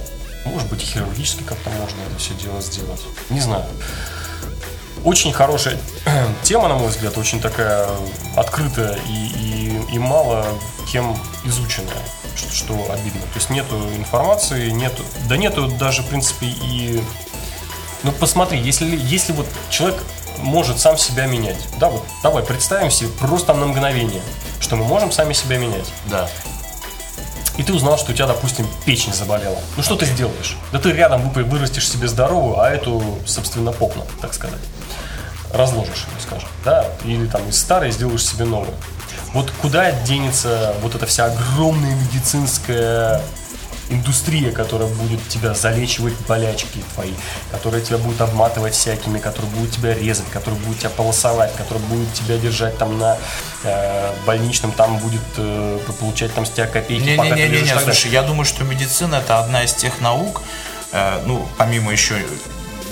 может 0.44 0.68
быть, 0.68 0.80
хирургически 0.80 1.44
как-то 1.44 1.70
можно 1.70 1.98
это 2.10 2.18
все 2.18 2.34
дело 2.34 2.60
сделать. 2.60 3.00
Не 3.30 3.38
знаю. 3.38 3.64
Очень 5.04 5.32
хорошая 5.32 5.78
тема, 6.42 6.68
на 6.68 6.74
мой 6.74 6.88
взгляд, 6.88 7.16
очень 7.18 7.40
такая 7.40 7.88
открытая 8.36 8.98
и, 9.08 9.26
и, 9.26 9.94
и 9.94 9.98
мало 9.98 10.46
кем 10.90 11.16
изученная, 11.44 12.02
что, 12.36 12.52
что 12.54 12.74
обидно. 12.92 13.20
То 13.20 13.36
есть 13.36 13.50
нету 13.50 13.76
информации, 13.96 14.70
нету, 14.70 15.02
да 15.28 15.36
нету 15.36 15.68
даже, 15.68 16.02
в 16.02 16.06
принципе, 16.08 16.46
и... 16.46 17.02
Ну, 18.02 18.10
посмотри, 18.12 18.58
если, 18.58 18.96
если 18.96 19.32
вот 19.32 19.46
человек 19.70 20.02
может 20.38 20.78
сам 20.80 20.98
себя 20.98 21.26
менять, 21.26 21.68
да, 21.78 21.88
вот 21.88 22.02
давай 22.22 22.42
представим 22.42 22.90
себе 22.90 23.10
просто 23.10 23.54
на 23.54 23.66
мгновение, 23.66 24.22
что 24.60 24.76
мы 24.76 24.84
можем 24.84 25.12
сами 25.12 25.32
себя 25.32 25.58
менять. 25.58 25.92
Да. 26.06 26.28
И 27.58 27.62
ты 27.62 27.72
узнал, 27.74 27.98
что 27.98 28.12
у 28.12 28.14
тебя, 28.14 28.26
допустим, 28.26 28.66
печень 28.84 29.12
заболела. 29.12 29.58
Ну 29.76 29.82
что 29.82 29.94
ты 29.94 30.06
сделаешь? 30.06 30.56
Да 30.72 30.78
ты 30.78 30.90
рядом 30.92 31.28
вырастешь 31.30 31.88
себе 31.88 32.08
здоровую, 32.08 32.58
а 32.58 32.70
эту, 32.70 33.02
собственно, 33.26 33.72
попну, 33.72 34.04
так 34.20 34.32
сказать. 34.32 34.58
Разложишь 35.52 36.06
ее, 36.08 36.20
скажем. 36.20 36.48
Да? 36.64 36.86
Или 37.04 37.26
там 37.26 37.48
из 37.48 37.58
старой 37.58 37.90
сделаешь 37.90 38.24
себе 38.24 38.44
новую. 38.44 38.74
Вот 39.32 39.50
куда 39.62 39.92
денется 39.92 40.74
вот 40.82 40.94
эта 40.94 41.06
вся 41.06 41.26
огромная 41.26 41.94
медицинская 41.94 43.22
индустрия, 43.92 44.52
которая 44.52 44.88
будет 44.88 45.26
тебя 45.28 45.54
залечивать 45.54 46.14
болячки 46.26 46.82
твои, 46.94 47.12
которая 47.50 47.80
тебя 47.80 47.98
будет 47.98 48.20
обматывать 48.20 48.74
всякими, 48.74 49.18
которая 49.18 49.50
будет 49.52 49.72
тебя 49.72 49.94
резать, 49.94 50.28
которая 50.32 50.58
будет 50.60 50.80
тебя 50.80 50.90
полосовать, 50.90 51.54
которая 51.56 51.82
будет 51.84 52.12
тебя 52.14 52.38
держать 52.38 52.76
там 52.78 52.98
на 52.98 53.18
э, 53.64 54.12
больничном, 54.26 54.72
там 54.72 54.98
будет 54.98 55.20
э, 55.36 55.78
получать 56.00 56.34
там 56.34 56.46
с 56.46 56.50
тебя 56.50 56.66
копейки. 56.66 57.02
Не, 57.02 57.16
не, 57.18 57.30
не, 57.30 57.48
не, 57.48 57.60
не, 57.62 57.78
слушай, 57.78 58.10
я 58.10 58.22
думаю, 58.22 58.44
что 58.44 58.64
медицина 58.64 59.16
это 59.16 59.38
одна 59.38 59.64
из 59.64 59.74
тех 59.74 60.00
наук, 60.00 60.42
э, 60.92 61.22
ну, 61.26 61.46
помимо 61.58 61.92
еще 61.92 62.14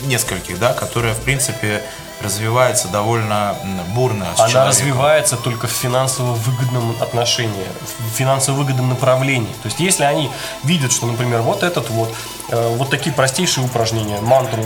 нескольких, 0.04 0.58
да, 0.58 0.72
которая, 0.72 1.14
в 1.14 1.20
принципе, 1.20 1.82
развивается 2.22 2.88
довольно 2.88 3.56
бурно. 3.94 4.26
Она 4.36 4.48
человеком. 4.48 4.68
развивается 4.68 5.36
только 5.36 5.66
в 5.66 5.70
финансово 5.70 6.32
выгодном 6.32 6.96
отношении, 7.00 7.66
в 7.98 8.16
финансово 8.16 8.56
выгодном 8.56 8.88
направлении. 8.88 9.52
То 9.62 9.66
есть, 9.66 9.80
если 9.80 10.04
они 10.04 10.30
видят, 10.62 10.92
что, 10.92 11.06
например, 11.06 11.40
вот 11.40 11.62
этот 11.62 11.90
вот, 11.90 12.14
э, 12.50 12.76
вот 12.76 12.90
такие 12.90 13.14
простейшие 13.14 13.64
упражнения, 13.64 14.20
мантру 14.20 14.62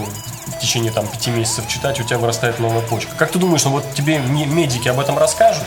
в 0.46 0.58
течение 0.58 0.92
там 0.92 1.06
пяти 1.06 1.30
месяцев 1.30 1.66
читать, 1.68 2.00
у 2.00 2.04
тебя 2.04 2.18
вырастает 2.18 2.58
новая 2.58 2.82
почка. 2.82 3.14
Как 3.16 3.30
ты 3.30 3.38
думаешь, 3.38 3.64
ну 3.64 3.70
вот 3.70 3.94
тебе 3.94 4.18
медики 4.18 4.88
об 4.88 5.00
этом 5.00 5.18
расскажут? 5.18 5.64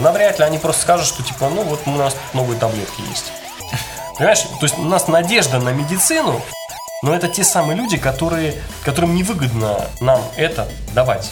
навряд 0.00 0.38
ли 0.38 0.44
они 0.44 0.58
просто 0.58 0.82
скажут, 0.82 1.06
что 1.06 1.22
типа, 1.24 1.48
ну 1.48 1.62
вот 1.62 1.80
у 1.86 1.90
нас 1.90 2.16
новые 2.32 2.58
таблетки 2.58 3.00
есть. 3.10 3.32
Понимаешь, 4.16 4.42
то 4.42 4.62
есть 4.62 4.78
у 4.78 4.84
нас 4.84 5.08
надежда 5.08 5.58
на 5.58 5.70
медицину 5.70 6.40
но 7.02 7.14
это 7.14 7.28
те 7.28 7.44
самые 7.44 7.76
люди, 7.76 7.96
которые, 7.96 8.54
которым 8.84 9.14
невыгодно 9.14 9.88
нам 10.00 10.20
это 10.36 10.68
давать. 10.94 11.30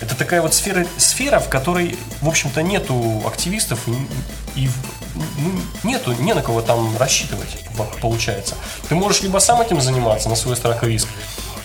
Это 0.00 0.14
такая 0.14 0.42
вот 0.42 0.52
сфера, 0.52 0.86
сфера, 0.98 1.38
в 1.38 1.48
которой, 1.48 1.96
в 2.20 2.28
общем-то, 2.28 2.62
нету 2.62 3.22
активистов 3.26 3.80
и, 3.88 4.64
и 4.64 4.70
ну, 5.14 5.60
нету, 5.84 6.12
не 6.12 6.34
на 6.34 6.42
кого 6.42 6.60
там 6.60 6.96
рассчитывать, 6.98 7.64
получается. 8.02 8.54
Ты 8.88 8.94
можешь 8.94 9.22
либо 9.22 9.38
сам 9.38 9.60
этим 9.62 9.80
заниматься 9.80 10.28
на 10.28 10.36
свой 10.36 10.56
страх 10.56 10.84
и 10.84 10.88
риск, 10.88 11.08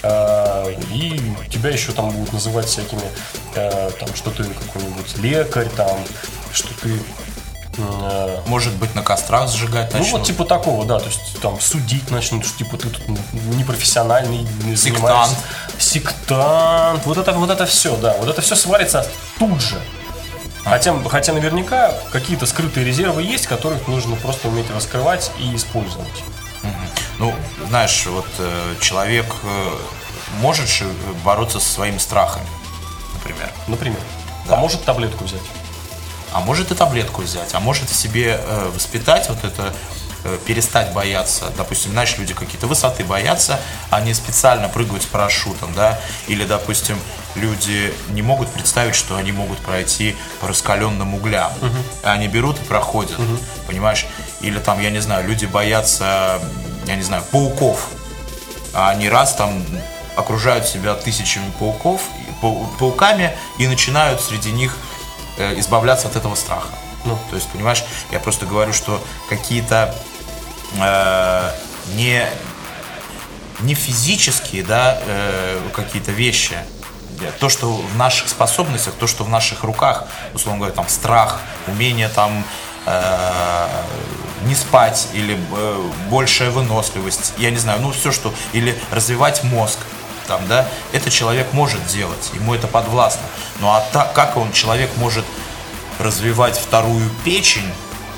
э, 0.04 0.76
и 0.93 1.19
тебя 1.50 1.71
еще 1.71 1.91
там 1.91 2.12
будут 2.12 2.32
называть 2.32 2.67
всякими, 2.67 3.04
э, 3.56 3.91
там, 4.00 4.15
что 4.15 4.32
ты 4.32 4.45
какой-нибудь 4.45 5.17
лекарь, 5.17 5.67
там, 5.76 6.00
что 6.54 6.69
ты 6.82 6.97
Может 8.47 8.73
быть, 8.73 8.93
на 8.95 9.01
кострах 9.01 9.49
сжигать 9.49 9.93
начнут? 9.93 10.12
Ну, 10.12 10.17
вот 10.17 10.27
типа 10.27 10.45
такого, 10.45 10.86
да, 10.86 10.99
то 10.99 11.05
есть 11.05 11.39
там 11.41 11.60
судить 11.60 12.12
начнут, 12.12 12.45
что 12.45 12.57
типа 12.57 12.77
ты 12.77 12.89
тут 12.89 13.01
непрофессиональный, 13.34 14.45
не 14.63 14.75
Сектант. 14.75 15.38
Сектант. 15.77 17.05
Вот 17.05 17.17
это, 17.17 17.31
вот 17.34 17.49
это 17.49 17.65
все, 17.65 17.95
да, 17.97 18.15
вот 18.19 18.29
это 18.29 18.41
все 18.41 18.55
сварится 18.55 19.07
тут 19.39 19.62
же. 19.62 19.79
Хотя, 20.63 20.93
хотя 21.10 21.34
наверняка 21.34 21.93
какие-то 22.12 22.45
скрытые 22.45 22.86
резервы 22.86 23.23
есть, 23.23 23.47
которых 23.47 23.88
нужно 23.88 24.15
просто 24.15 24.47
уметь 24.47 24.69
раскрывать 24.69 25.31
и 25.39 25.55
использовать. 25.55 26.23
Ну, 27.17 27.34
знаешь, 27.67 28.05
вот 28.07 28.27
э, 28.39 28.75
человек 28.79 29.27
э, 29.43 29.75
может 30.39 30.67
бороться 31.23 31.60
со 31.60 31.71
своими 31.71 31.99
страхами, 31.99 32.47
например. 33.13 33.51
Например. 33.67 33.99
Да. 34.47 34.55
А 34.55 34.57
может 34.57 34.84
таблетку 34.84 35.23
взять 35.25 35.41
а 36.32 36.39
может 36.39 36.72
и 36.72 36.76
таблетку 36.76 37.22
взять, 37.22 37.54
а 37.54 37.60
может 37.60 37.89
в 37.89 37.96
себе 37.96 38.39
э, 38.39 38.72
воспитать 38.74 39.30
вот 39.30 39.44
это 39.44 39.74
э, 40.24 40.38
перестать 40.46 40.94
бояться, 40.94 41.52
допустим, 41.58 41.91
знаешь, 41.91 42.17
люди 42.17 42.34
какие-то 42.34 42.67
высоты 42.67 43.04
боятся, 43.04 43.60
они 43.89 44.13
специально 44.13 44.70
прыгают 44.70 45.04
с 45.04 45.06
парашютом, 45.06 45.74
да, 45.74 46.00
или, 46.28 46.46
допустим, 46.46 46.98
люди 47.36 47.94
не 48.10 48.22
могут 48.22 48.50
представить, 48.50 48.96
что 48.96 49.15
они 49.15 49.32
могут 49.32 49.58
пройти 49.60 50.15
по 50.39 50.48
раскаленным 50.48 51.13
углям, 51.15 51.52
угу. 51.62 51.78
они 52.04 52.28
берут 52.28 52.60
и 52.60 52.63
проходят, 52.63 53.20
угу. 53.20 53.38
понимаешь, 53.67 54.06
или 54.41 54.60
там, 54.60 54.80
я 54.80 54.89
не 54.89 55.00
знаю, 55.00 55.28
люди 55.28 55.46
боятся, 55.46 56.39
я 56.86 56.96
не 56.96 57.04
знаю, 57.04 57.24
пауков, 57.32 57.88
а 58.74 58.89
они 58.89 59.10
раз 59.10 59.36
там 59.36 59.63
окружают 60.15 60.65
себя 60.65 60.94
тысячами 60.94 61.52
пауков, 61.60 62.02
пауками 62.80 63.36
и 63.58 63.67
начинают 63.67 64.22
среди 64.22 64.52
них 64.52 64.76
избавляться 65.58 66.08
от 66.08 66.15
этого 66.15 66.36
страха. 66.36 66.69
Ну, 67.06 67.17
то 67.30 67.36
есть, 67.36 67.49
понимаешь, 67.49 67.84
я 68.12 68.19
просто 68.19 68.45
говорю, 68.45 68.73
что 68.73 69.04
какие-то 69.30 69.95
э, 70.80 71.51
не, 71.95 72.25
не 73.62 73.73
физические, 73.73 74.63
да, 74.63 74.99
э, 75.06 75.60
какие-то 75.73 76.12
вещи, 76.12 76.58
то, 77.39 77.49
что 77.49 77.71
в 77.71 77.97
наших 77.97 78.30
способностях, 78.30 78.93
то, 78.95 79.08
что 79.08 79.23
в 79.23 79.30
наших 79.30 79.63
руках, 79.63 80.08
условно 80.34 80.60
говоря, 80.60 80.75
там 80.75 80.88
страх, 80.88 81.39
умение 81.67 82.10
там 82.10 82.43
э, 82.86 83.67
не 84.45 84.56
спать 84.56 85.08
или 85.13 85.38
э, 85.56 85.89
большая 86.10 86.51
выносливость, 86.51 87.34
я 87.38 87.51
не 87.51 87.58
знаю, 87.58 87.80
ну 87.82 87.91
все 87.91 88.12
что, 88.12 88.34
или 88.54 88.77
развивать 88.91 89.43
мозг, 89.43 89.80
там, 90.32 90.48
да, 90.48 90.65
это 90.94 91.10
человек 91.10 91.52
может 91.52 91.86
делать, 91.88 92.32
ему 92.34 92.56
это 92.56 92.65
подвластно. 92.65 93.24
Ну 93.60 93.67
а 93.67 93.84
так, 93.91 94.13
как 94.13 94.38
он, 94.38 94.54
человек, 94.54 94.89
может 94.96 95.26
развивать 96.00 96.58
вторую 96.58 97.10
печень 97.26 97.70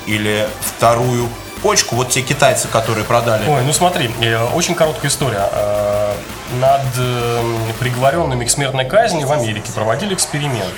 или 0.06 0.48
вторую 0.60 1.28
почку, 1.60 1.96
вот 1.96 2.10
те 2.10 2.22
китайцы, 2.22 2.68
которые 2.68 3.04
продали. 3.04 3.48
Ой, 3.48 3.64
ну 3.64 3.72
смотри, 3.72 4.12
э, 4.20 4.44
очень 4.54 4.76
короткая 4.76 5.10
история. 5.10 5.48
Э, 5.50 6.14
над 6.60 6.82
э, 6.96 7.42
приговоренными 7.80 8.44
к 8.44 8.50
смертной 8.50 8.84
казни 8.84 9.24
в 9.24 9.32
Америке 9.32 9.72
проводили 9.74 10.14
эксперимент. 10.14 10.74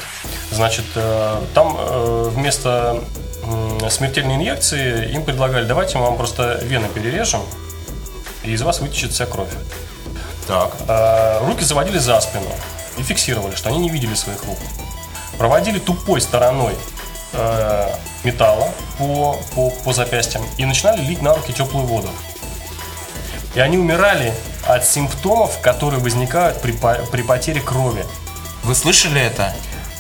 Значит, 0.51 0.87
там 1.55 1.77
вместо 2.31 3.03
смертельной 3.91 4.37
инъекции 4.37 5.13
им 5.13 5.25
предлагали, 5.25 5.67
давайте 5.67 5.99
мы 5.99 6.05
вам 6.05 6.17
просто 6.17 6.61
вены 6.63 6.89
перережем, 6.89 7.43
и 8.43 8.53
из 8.53 8.63
вас 8.63 8.81
вытечет 8.81 9.13
вся 9.13 9.27
кровь. 9.27 9.51
Так. 10.47 10.77
Э, 10.89 11.45
руки 11.47 11.65
заводили 11.65 11.99
за 11.99 12.21
спину 12.21 12.51
и 12.99 13.03
фиксировали, 13.03 13.55
что 13.55 13.69
они 13.69 13.79
не 13.79 13.91
видели 13.91 14.15
своих 14.15 14.45
рук. 14.45 14.59
Проводили 15.39 15.79
тупой 15.79 16.21
стороной 16.21 16.75
э, 17.33 17.89
металла 18.25 18.69
по, 18.99 19.39
по, 19.55 19.71
по 19.71 19.93
запястьям 19.93 20.45
и 20.57 20.65
начинали 20.65 21.03
лить 21.03 21.21
на 21.21 21.35
руки 21.35 21.53
теплую 21.53 21.87
воду. 21.87 22.09
И 23.55 23.61
они 23.61 23.79
умирали 23.79 24.35
от 24.67 24.85
симптомов, 24.85 25.61
которые 25.61 26.01
возникают 26.01 26.61
при, 26.61 26.73
при 26.73 27.23
потере 27.23 27.61
крови. 27.61 28.05
Вы 28.65 28.75
слышали 28.75 29.21
это? 29.21 29.55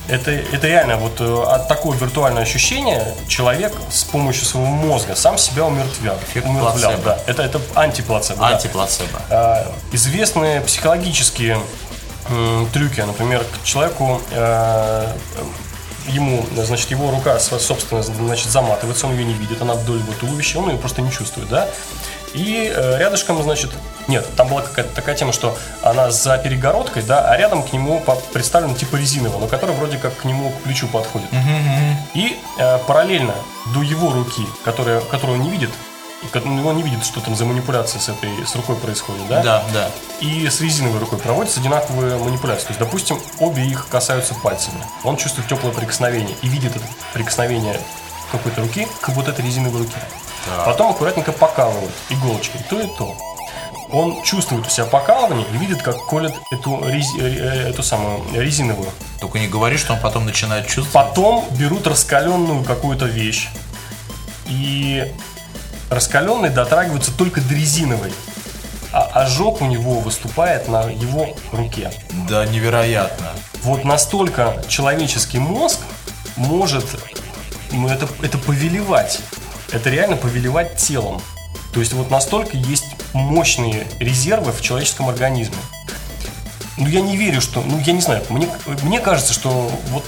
Это, 0.09 0.31
это 0.31 0.67
реально 0.67 0.97
вот 0.97 1.21
э, 1.21 1.43
от 1.49 1.69
такого 1.69 1.95
виртуального 1.95 2.43
ощущения 2.43 3.15
человек 3.27 3.73
с 3.91 4.05
помощью 4.05 4.45
своего 4.47 4.69
мозга 4.69 5.17
сам 5.17 5.37
себя 5.37 5.65
умертвлял. 5.65 6.17
Эффект 6.29 6.47
умертвлял, 6.47 6.93
плацебо. 6.93 7.03
да. 7.05 7.19
Это, 7.27 7.43
это 7.43 7.61
антиплацебо. 7.75 8.47
Антиплацебо. 8.47 9.21
Да. 9.29 9.67
Известные 9.93 10.61
психологические 10.61 11.59
трюки, 12.73 13.01
например, 13.01 13.45
к 13.45 13.65
человеку 13.65 14.21
э, 14.31 15.07
ему, 16.09 16.45
значит, 16.57 16.91
его 16.91 17.11
рука, 17.11 17.39
собственно, 17.39 18.03
значит, 18.03 18.51
заматывается, 18.51 19.07
он 19.07 19.13
ее 19.15 19.25
не 19.25 19.35
видит, 19.35 19.61
она 19.63 19.75
вдоль 19.75 19.99
его 19.99 20.13
туловища, 20.21 20.59
он 20.59 20.71
ее 20.71 20.79
просто 20.79 21.03
не 21.03 21.11
чувствует, 21.11 21.49
да? 21.49 21.69
И 22.37 22.71
э, 22.73 22.99
рядышком, 22.99 23.43
значит, 23.43 23.71
нет, 24.09 24.27
там 24.37 24.49
была 24.49 24.61
какая-то 24.61 24.95
такая 24.95 25.17
тема, 25.17 25.33
что 25.33 25.57
она 25.83 26.11
за 26.11 26.37
перегородкой, 26.39 27.03
да, 27.03 27.29
а 27.31 27.37
рядом 27.37 27.63
к 27.63 27.73
нему 27.73 28.05
представлен 28.33 28.75
типа 28.75 28.97
резинового, 28.97 29.41
но 29.41 29.47
который 29.47 29.75
вроде 29.75 29.97
как 29.97 30.17
к 30.17 30.25
нему 30.25 30.51
к 30.51 30.63
плечу 30.63 30.87
подходит. 30.87 31.29
И 32.15 32.39
э, 32.59 32.79
параллельно 32.87 33.35
до 33.75 33.83
его 33.83 34.13
руки, 34.13 34.43
которая, 34.65 35.01
которую 35.01 35.39
он 35.39 35.45
не 35.45 35.51
видит, 35.51 35.71
ну, 36.45 36.67
он 36.67 36.77
не 36.77 36.83
видит, 36.83 37.05
что 37.05 37.21
там 37.21 37.35
за 37.37 37.45
манипуляция 37.45 38.01
с 38.01 38.09
этой 38.09 38.31
с 38.47 38.55
рукой 38.55 38.77
происходит, 38.77 39.27
да? 39.29 39.43
Да, 39.43 39.65
да. 39.73 39.91
И 40.21 40.49
с 40.49 40.61
резиновой 40.61 40.99
рукой 40.99 41.19
проводятся 41.19 41.61
одинаковые 41.61 42.17
манипуляции. 42.17 42.65
То 42.65 42.71
есть, 42.71 42.81
допустим, 42.81 43.21
обе 43.39 43.65
их 43.65 43.89
касаются 43.89 44.35
пальцами. 44.35 44.83
Он 45.05 45.17
чувствует 45.17 45.49
теплое 45.49 45.73
прикосновение 45.73 46.37
и 46.43 46.49
видит 46.49 46.77
это 46.77 46.85
прикосновение 47.13 47.81
какой-то 48.33 48.63
руки 48.63 48.89
к 49.01 49.11
вот 49.11 49.29
этой 49.29 49.45
резиновой 49.45 49.83
руке. 49.83 49.99
Да. 50.47 50.65
Потом 50.65 50.91
аккуратненько 50.91 51.33
покалывают 51.33 51.93
иголочкой 52.11 52.61
то 52.69 52.81
и 52.81 52.87
то. 52.99 53.17
он 53.91 54.23
чувствует 54.23 54.67
у 54.67 54.71
себя 54.71 54.87
покалывание 54.87 55.47
и 55.53 55.57
видит, 55.57 55.83
как 55.83 56.05
колет 56.07 56.35
эту, 56.51 56.83
рез... 56.89 57.07
Э, 57.19 57.69
эту 57.71 57.83
самую 57.83 58.23
резиновую. 58.35 58.91
Только 59.21 59.39
не 59.39 59.49
говори, 59.49 59.77
что 59.77 59.95
он 59.95 60.01
потом 60.01 60.25
начинает 60.25 60.67
чувствовать. 60.67 60.93
Потом 60.93 61.45
берут 61.53 61.87
раскаленную 61.87 62.65
какую-то 62.65 63.07
вещь. 63.07 63.49
И 64.47 65.13
раскаленные 65.91 66.51
дотрагиваются 66.51 67.13
только 67.17 67.41
до 67.41 67.55
резиновой. 67.55 68.13
А 68.93 69.25
ожог 69.25 69.61
у 69.61 69.67
него 69.67 70.01
выступает 70.01 70.69
на 70.69 70.85
его 70.89 71.37
руке. 71.53 71.93
Да, 72.29 72.47
невероятно. 72.47 73.29
Вот 73.63 73.85
настолько 73.85 74.63
человеческий 74.69 75.39
мозг 75.39 75.81
может 76.37 76.85
ну, 77.73 77.89
это, 77.89 78.09
это 78.23 78.39
повелевать. 78.39 79.21
Это 79.73 79.91
реально 79.91 80.17
повелевать 80.17 80.77
телом. 80.77 81.21
То 81.73 81.81
есть 81.81 81.93
вот 81.93 82.11
настолько 82.11 82.57
есть 82.57 82.87
мощные 83.13 83.87
резервы 83.99 84.53
в 84.53 84.61
человеческом 84.61 85.09
организме. 85.09 85.57
Ну, 86.79 86.87
я 86.87 87.01
не 87.01 87.17
верю, 87.17 87.41
что... 87.41 87.63
Ну, 87.63 87.79
я 87.81 87.93
не 87.93 88.01
знаю. 88.01 88.23
Мне, 88.29 88.49
мне 88.83 89.01
кажется, 89.01 89.33
что 89.33 89.71
вот 89.89 90.05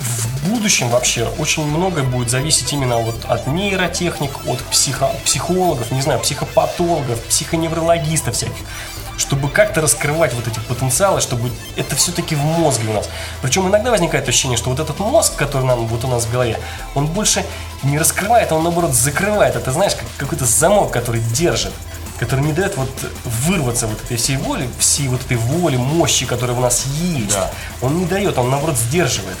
в 0.00 0.48
будущем 0.48 0.88
вообще 0.88 1.26
очень 1.38 1.64
многое 1.64 2.04
будет 2.04 2.30
зависеть 2.30 2.72
именно 2.72 2.98
вот 2.98 3.24
от 3.26 3.46
нейротехник, 3.46 4.30
от 4.46 4.60
психо, 4.64 5.10
психологов, 5.24 5.90
не 5.90 6.00
знаю, 6.00 6.20
психопатологов, 6.20 7.22
психоневрологистов 7.24 8.34
всяких 8.34 8.64
чтобы 9.20 9.48
как-то 9.48 9.80
раскрывать 9.80 10.32
вот 10.34 10.48
эти 10.48 10.58
потенциалы, 10.60 11.20
чтобы 11.20 11.50
это 11.76 11.94
все-таки 11.94 12.34
в 12.34 12.42
мозге 12.42 12.88
у 12.88 12.94
нас. 12.94 13.08
Причем 13.42 13.68
иногда 13.68 13.90
возникает 13.90 14.28
ощущение, 14.28 14.56
что 14.56 14.70
вот 14.70 14.80
этот 14.80 14.98
мозг, 14.98 15.36
который 15.36 15.64
нам 15.64 15.86
вот 15.86 16.04
у 16.04 16.08
нас 16.08 16.24
в 16.24 16.32
голове, 16.32 16.58
он 16.94 17.06
больше 17.06 17.44
не 17.82 17.98
раскрывает, 17.98 18.50
он 18.52 18.64
наоборот 18.64 18.94
закрывает. 18.94 19.56
Это 19.56 19.72
знаешь, 19.72 19.94
как 19.94 20.06
какой-то 20.16 20.44
замок, 20.44 20.90
который 20.90 21.20
держит 21.20 21.72
который 22.18 22.44
не 22.44 22.52
дает 22.52 22.76
вот 22.76 22.90
вырваться 23.46 23.86
вот 23.86 23.98
этой 24.02 24.18
всей 24.18 24.36
воли, 24.36 24.68
всей 24.78 25.08
вот 25.08 25.22
этой 25.22 25.38
воли, 25.38 25.76
мощи, 25.76 26.26
которая 26.26 26.54
у 26.54 26.60
нас 26.60 26.84
есть. 26.84 27.30
Да. 27.30 27.50
Он 27.80 27.98
не 27.98 28.04
дает, 28.04 28.36
он 28.36 28.50
наоборот 28.50 28.76
сдерживает. 28.76 29.38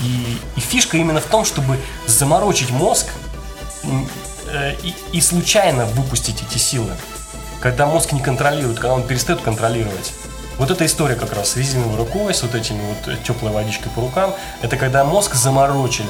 И, 0.00 0.38
и 0.54 0.60
фишка 0.60 0.98
именно 0.98 1.20
в 1.20 1.24
том, 1.24 1.46
чтобы 1.46 1.78
заморочить 2.06 2.68
мозг 2.68 3.06
э, 4.52 4.74
и, 4.82 4.94
и 5.12 5.20
случайно 5.22 5.86
выпустить 5.86 6.42
эти 6.42 6.58
силы 6.58 6.90
когда 7.60 7.86
мозг 7.86 8.12
не 8.12 8.20
контролирует, 8.20 8.78
когда 8.78 8.94
он 8.94 9.06
перестает 9.06 9.40
контролировать. 9.42 10.12
Вот 10.58 10.70
эта 10.70 10.84
история 10.84 11.14
как 11.14 11.32
раз 11.32 11.50
с 11.50 11.56
резиновой 11.56 11.96
рукой, 11.96 12.34
с 12.34 12.42
вот 12.42 12.54
этими 12.54 12.80
вот 12.82 13.22
теплой 13.22 13.52
водичкой 13.52 13.90
по 13.92 14.00
рукам, 14.02 14.34
это 14.60 14.76
когда 14.76 15.04
мозг 15.04 15.34
заморочили. 15.34 16.08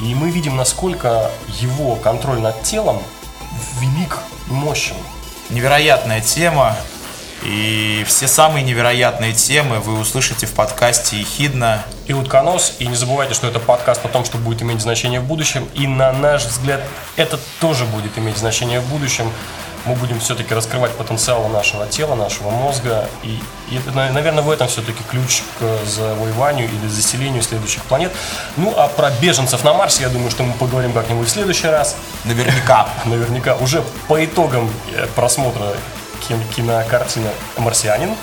И 0.00 0.14
мы 0.14 0.30
видим, 0.30 0.56
насколько 0.56 1.30
его 1.60 1.96
контроль 1.96 2.38
над 2.38 2.62
телом 2.62 3.02
велик 3.80 4.18
и 4.48 4.52
мощен. 4.52 4.96
Невероятная 5.50 6.20
тема. 6.20 6.76
И 7.44 8.04
все 8.06 8.26
самые 8.26 8.64
невероятные 8.64 9.32
темы 9.32 9.78
вы 9.78 9.98
услышите 9.98 10.46
в 10.46 10.52
подкасте 10.52 11.18
«Ехидна». 11.18 11.84
И 12.06 12.12
«Утконос». 12.12 12.74
И 12.80 12.86
не 12.86 12.96
забывайте, 12.96 13.34
что 13.34 13.46
это 13.46 13.60
подкаст 13.60 14.04
о 14.04 14.08
том, 14.08 14.24
что 14.24 14.38
будет 14.38 14.62
иметь 14.62 14.80
значение 14.80 15.20
в 15.20 15.24
будущем. 15.24 15.68
И 15.74 15.86
на 15.86 16.12
наш 16.12 16.46
взгляд, 16.46 16.80
это 17.16 17.38
тоже 17.60 17.84
будет 17.84 18.18
иметь 18.18 18.36
значение 18.38 18.80
в 18.80 18.88
будущем 18.88 19.32
мы 19.84 19.94
будем 19.94 20.20
все-таки 20.20 20.54
раскрывать 20.54 20.92
потенциал 20.92 21.48
нашего 21.48 21.86
тела, 21.86 22.14
нашего 22.14 22.50
мозга. 22.50 23.08
И, 23.22 23.40
и 23.70 23.80
наверное, 23.94 24.42
в 24.42 24.50
этом 24.50 24.68
все-таки 24.68 25.02
ключ 25.10 25.42
к 25.58 25.86
завоеванию 25.86 26.68
или 26.68 26.88
заселению 26.88 27.42
следующих 27.42 27.82
планет. 27.84 28.12
Ну, 28.56 28.74
а 28.76 28.88
про 28.88 29.10
беженцев 29.10 29.64
на 29.64 29.72
Марсе, 29.74 30.02
я 30.02 30.08
думаю, 30.08 30.30
что 30.30 30.42
мы 30.42 30.52
поговорим 30.54 30.92
как-нибудь 30.92 31.28
в 31.28 31.30
следующий 31.30 31.68
раз. 31.68 31.96
Наверняка. 32.24 32.88
Наверняка. 33.04 33.56
Уже 33.56 33.82
по 34.06 34.24
итогам 34.24 34.70
э, 34.92 35.06
просмотра 35.14 35.74
кинокартины 36.54 37.30
«Марсианин». 37.56 38.14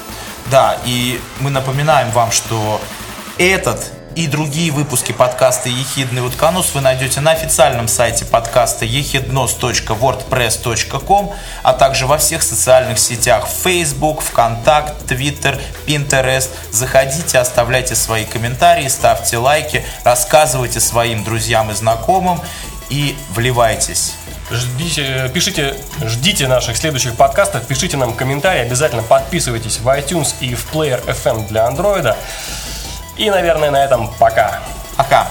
Да, 0.52 0.78
и 0.86 1.20
мы 1.40 1.50
напоминаем 1.50 2.12
вам, 2.12 2.32
что 2.32 2.80
этот 3.38 3.92
и 4.16 4.28
другие 4.28 4.72
выпуски 4.72 5.12
подкаста 5.12 5.68
«Ехидный 5.68 6.26
утконос» 6.26 6.74
вы 6.74 6.80
найдете 6.82 7.20
на 7.20 7.32
официальном 7.32 7.90
сайте 7.90 8.24
подкаста 8.24 8.86
ехиднос.wordpress.com, 8.86 11.34
а 11.64 11.74
также 11.74 12.08
во 12.08 12.18
всех 12.18 12.42
социальных 12.42 12.98
сетях 12.98 13.46
Facebook, 13.48 14.22
ВКонтакт, 14.22 15.12
Twitter, 15.12 15.62
Pinterest. 15.86 16.48
Заходите, 16.72 17.40
оставляйте 17.40 17.96
свои 17.96 18.24
комментарии, 18.24 18.88
ставьте 18.88 19.38
лайки, 19.38 19.84
рассказывайте 20.04 20.80
своим 20.80 21.26
друзьям 21.26 21.72
и 21.72 21.74
знакомым 21.74 22.40
и 22.90 23.18
вливайтесь. 23.32 24.14
Ждите, 24.50 25.30
пишите, 25.34 25.76
ждите 26.04 26.48
наших 26.48 26.78
следующих 26.78 27.16
подкастов, 27.16 27.68
пишите 27.68 27.98
нам 27.98 28.14
комментарии, 28.14 28.62
обязательно 28.62 29.04
подписывайтесь 29.04 29.80
в 29.80 29.88
iTunes 29.88 30.36
и 30.40 30.56
в 30.56 30.72
Player 30.72 31.06
FM 31.06 31.48
для 31.48 31.68
Android. 31.68 32.16
И, 33.18 33.30
наверное, 33.30 33.72
на 33.72 33.84
этом 33.84 34.10
пока. 34.20 34.60
Пока. 34.98 35.28